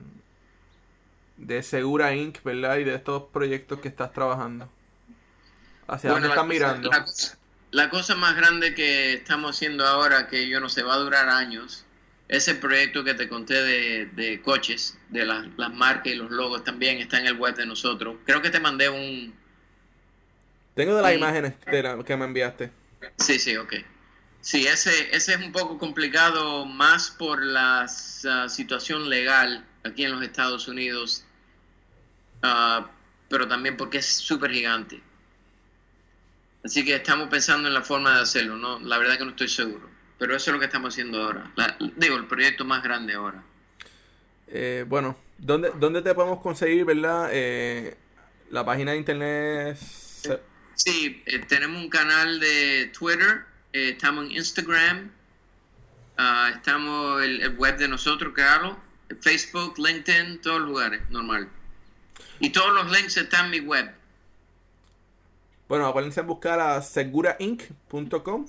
de 1.36 1.62
Segura 1.62 2.12
Inc., 2.16 2.42
verdad? 2.42 2.78
Y 2.78 2.84
de 2.84 2.96
estos 2.96 3.22
proyectos 3.32 3.78
que 3.78 3.86
estás 3.86 4.12
trabajando. 4.12 4.68
¿Hacia 5.86 6.10
dónde 6.10 6.26
estás 6.26 6.46
mirando? 6.46 6.90
la, 7.70 7.88
cosa 7.88 8.16
más 8.16 8.34
grande 8.34 8.74
que 8.74 9.12
estamos 9.12 9.54
haciendo 9.54 9.86
ahora, 9.86 10.26
que 10.26 10.48
yo 10.48 10.58
no 10.58 10.68
sé, 10.68 10.82
va 10.82 10.94
a 10.94 10.98
durar 10.98 11.28
años, 11.28 11.84
ese 12.26 12.56
proyecto 12.56 13.04
que 13.04 13.14
te 13.14 13.28
conté 13.28 13.54
de, 13.54 14.42
coches, 14.44 14.98
de 15.10 15.24
las, 15.24 15.46
marcas 15.72 16.12
y 16.12 16.16
los 16.16 16.32
logos 16.32 16.64
también 16.64 16.98
está 16.98 17.20
en 17.20 17.26
el 17.26 17.36
web 17.36 17.54
de 17.54 17.64
nosotros. 17.64 18.16
Creo 18.26 18.42
que 18.42 18.50
te 18.50 18.58
mandé 18.58 18.88
un... 18.88 19.32
Tengo 20.74 20.96
de 20.96 21.02
las 21.02 21.14
imágenes 21.14 21.54
de 21.64 21.80
la- 21.80 22.02
que 22.02 22.16
me 22.16 22.24
enviaste. 22.24 22.72
Sí, 23.18 23.38
sí, 23.38 23.56
ok. 23.56 23.74
Sí, 24.48 24.66
ese, 24.66 25.14
ese 25.14 25.34
es 25.34 25.40
un 25.40 25.52
poco 25.52 25.76
complicado 25.76 26.64
más 26.64 27.10
por 27.10 27.44
la 27.44 27.82
ah, 27.82 28.48
situación 28.48 29.10
legal 29.10 29.62
aquí 29.84 30.04
en 30.04 30.12
los 30.12 30.22
Estados 30.22 30.68
Unidos, 30.68 31.26
ah, 32.42 32.90
pero 33.28 33.46
también 33.46 33.76
porque 33.76 33.98
es 33.98 34.06
súper 34.06 34.50
gigante. 34.50 35.02
Así 36.64 36.82
que 36.82 36.94
estamos 36.94 37.28
pensando 37.28 37.68
en 37.68 37.74
la 37.74 37.82
forma 37.82 38.16
de 38.16 38.22
hacerlo, 38.22 38.56
¿no? 38.56 38.80
La 38.80 38.96
verdad 38.96 39.18
que 39.18 39.24
no 39.26 39.32
estoy 39.32 39.48
seguro, 39.48 39.86
pero 40.18 40.34
eso 40.34 40.50
es 40.50 40.54
lo 40.54 40.58
que 40.60 40.64
estamos 40.64 40.94
haciendo 40.94 41.22
ahora. 41.24 41.52
La- 41.54 41.76
digo, 41.96 42.16
el 42.16 42.24
proyecto 42.24 42.64
más 42.64 42.82
grande 42.82 43.12
ahora. 43.12 43.42
Eh, 44.46 44.86
bueno, 44.88 45.14
¿dónde, 45.36 45.72
¿dónde 45.78 46.00
te 46.00 46.14
podemos 46.14 46.40
conseguir, 46.40 46.86
verdad? 46.86 47.28
Eh, 47.32 47.98
la 48.50 48.64
página 48.64 48.92
de 48.92 48.96
internet. 48.96 49.76
Sí, 50.74 51.22
eh, 51.26 51.38
tenemos 51.40 51.82
un 51.82 51.90
canal 51.90 52.40
de 52.40 52.90
Twitter, 52.98 53.44
eh, 53.72 53.90
estamos 53.90 54.24
en 54.26 54.32
Instagram, 54.32 55.10
ah, 56.16 56.50
estamos 56.54 57.22
el, 57.22 57.40
el 57.42 57.56
web 57.56 57.76
de 57.78 57.88
nosotros, 57.88 58.32
claro, 58.34 58.78
Facebook, 59.20 59.78
LinkedIn, 59.78 60.40
todos 60.40 60.60
los 60.60 60.68
lugares, 60.70 61.02
normal. 61.10 61.48
Y 62.40 62.50
todos 62.50 62.72
los 62.74 62.90
links 62.90 63.16
están 63.16 63.46
en 63.46 63.50
mi 63.50 63.60
web. 63.60 63.90
Bueno, 65.68 65.86
acuérdense 65.86 66.20
en 66.20 66.26
buscar 66.26 66.58
a 66.60 66.80
segurainc.com 66.82 68.46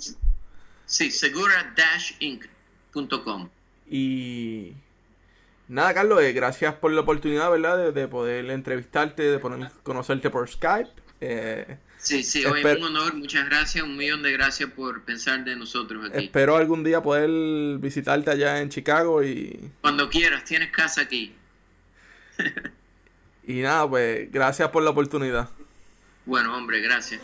Sí, 0.86 1.12
segura-inc.com. 1.12 3.50
y 3.90 4.74
nada, 5.68 5.94
Carlos, 5.94 6.22
eh, 6.22 6.32
gracias 6.34 6.74
por 6.76 6.92
la 6.92 7.02
oportunidad, 7.02 7.52
¿verdad? 7.52 7.78
De, 7.78 7.92
de 7.92 8.08
poder 8.08 8.50
entrevistarte, 8.50 9.22
de 9.24 9.38
poder 9.38 9.70
conocerte 9.84 10.30
por 10.32 10.50
Skype. 10.50 10.90
Eh, 11.22 11.78
Sí, 12.10 12.24
sí, 12.24 12.46
hoy 12.46 12.62
Esper- 12.62 12.78
un 12.80 12.86
honor, 12.86 13.14
muchas 13.16 13.46
gracias, 13.46 13.84
un 13.84 13.96
millón 13.96 14.24
de 14.24 14.32
gracias 14.32 14.70
por 14.72 15.02
pensar 15.04 15.44
de 15.44 15.56
nosotros 15.56 16.10
aquí. 16.10 16.26
espero 16.26 16.56
algún 16.58 16.84
día 16.84 17.02
poder 17.04 17.30
visitarte 17.80 18.32
allá 18.32 18.60
en 18.62 18.70
Chicago 18.70 19.24
y, 19.24 19.70
Cuando 19.82 20.10
quieras, 20.10 20.44
tienes 20.44 20.72
casa 20.72 21.02
aquí. 21.02 21.34
y 23.48 23.62
nada, 23.62 23.88
pues 23.90 24.32
gracias 24.32 24.70
por 24.70 24.84
la 24.84 24.90
oportunidad. 24.92 25.50
Bueno, 26.26 26.56
hombre, 26.56 26.82
gracias. 26.82 27.22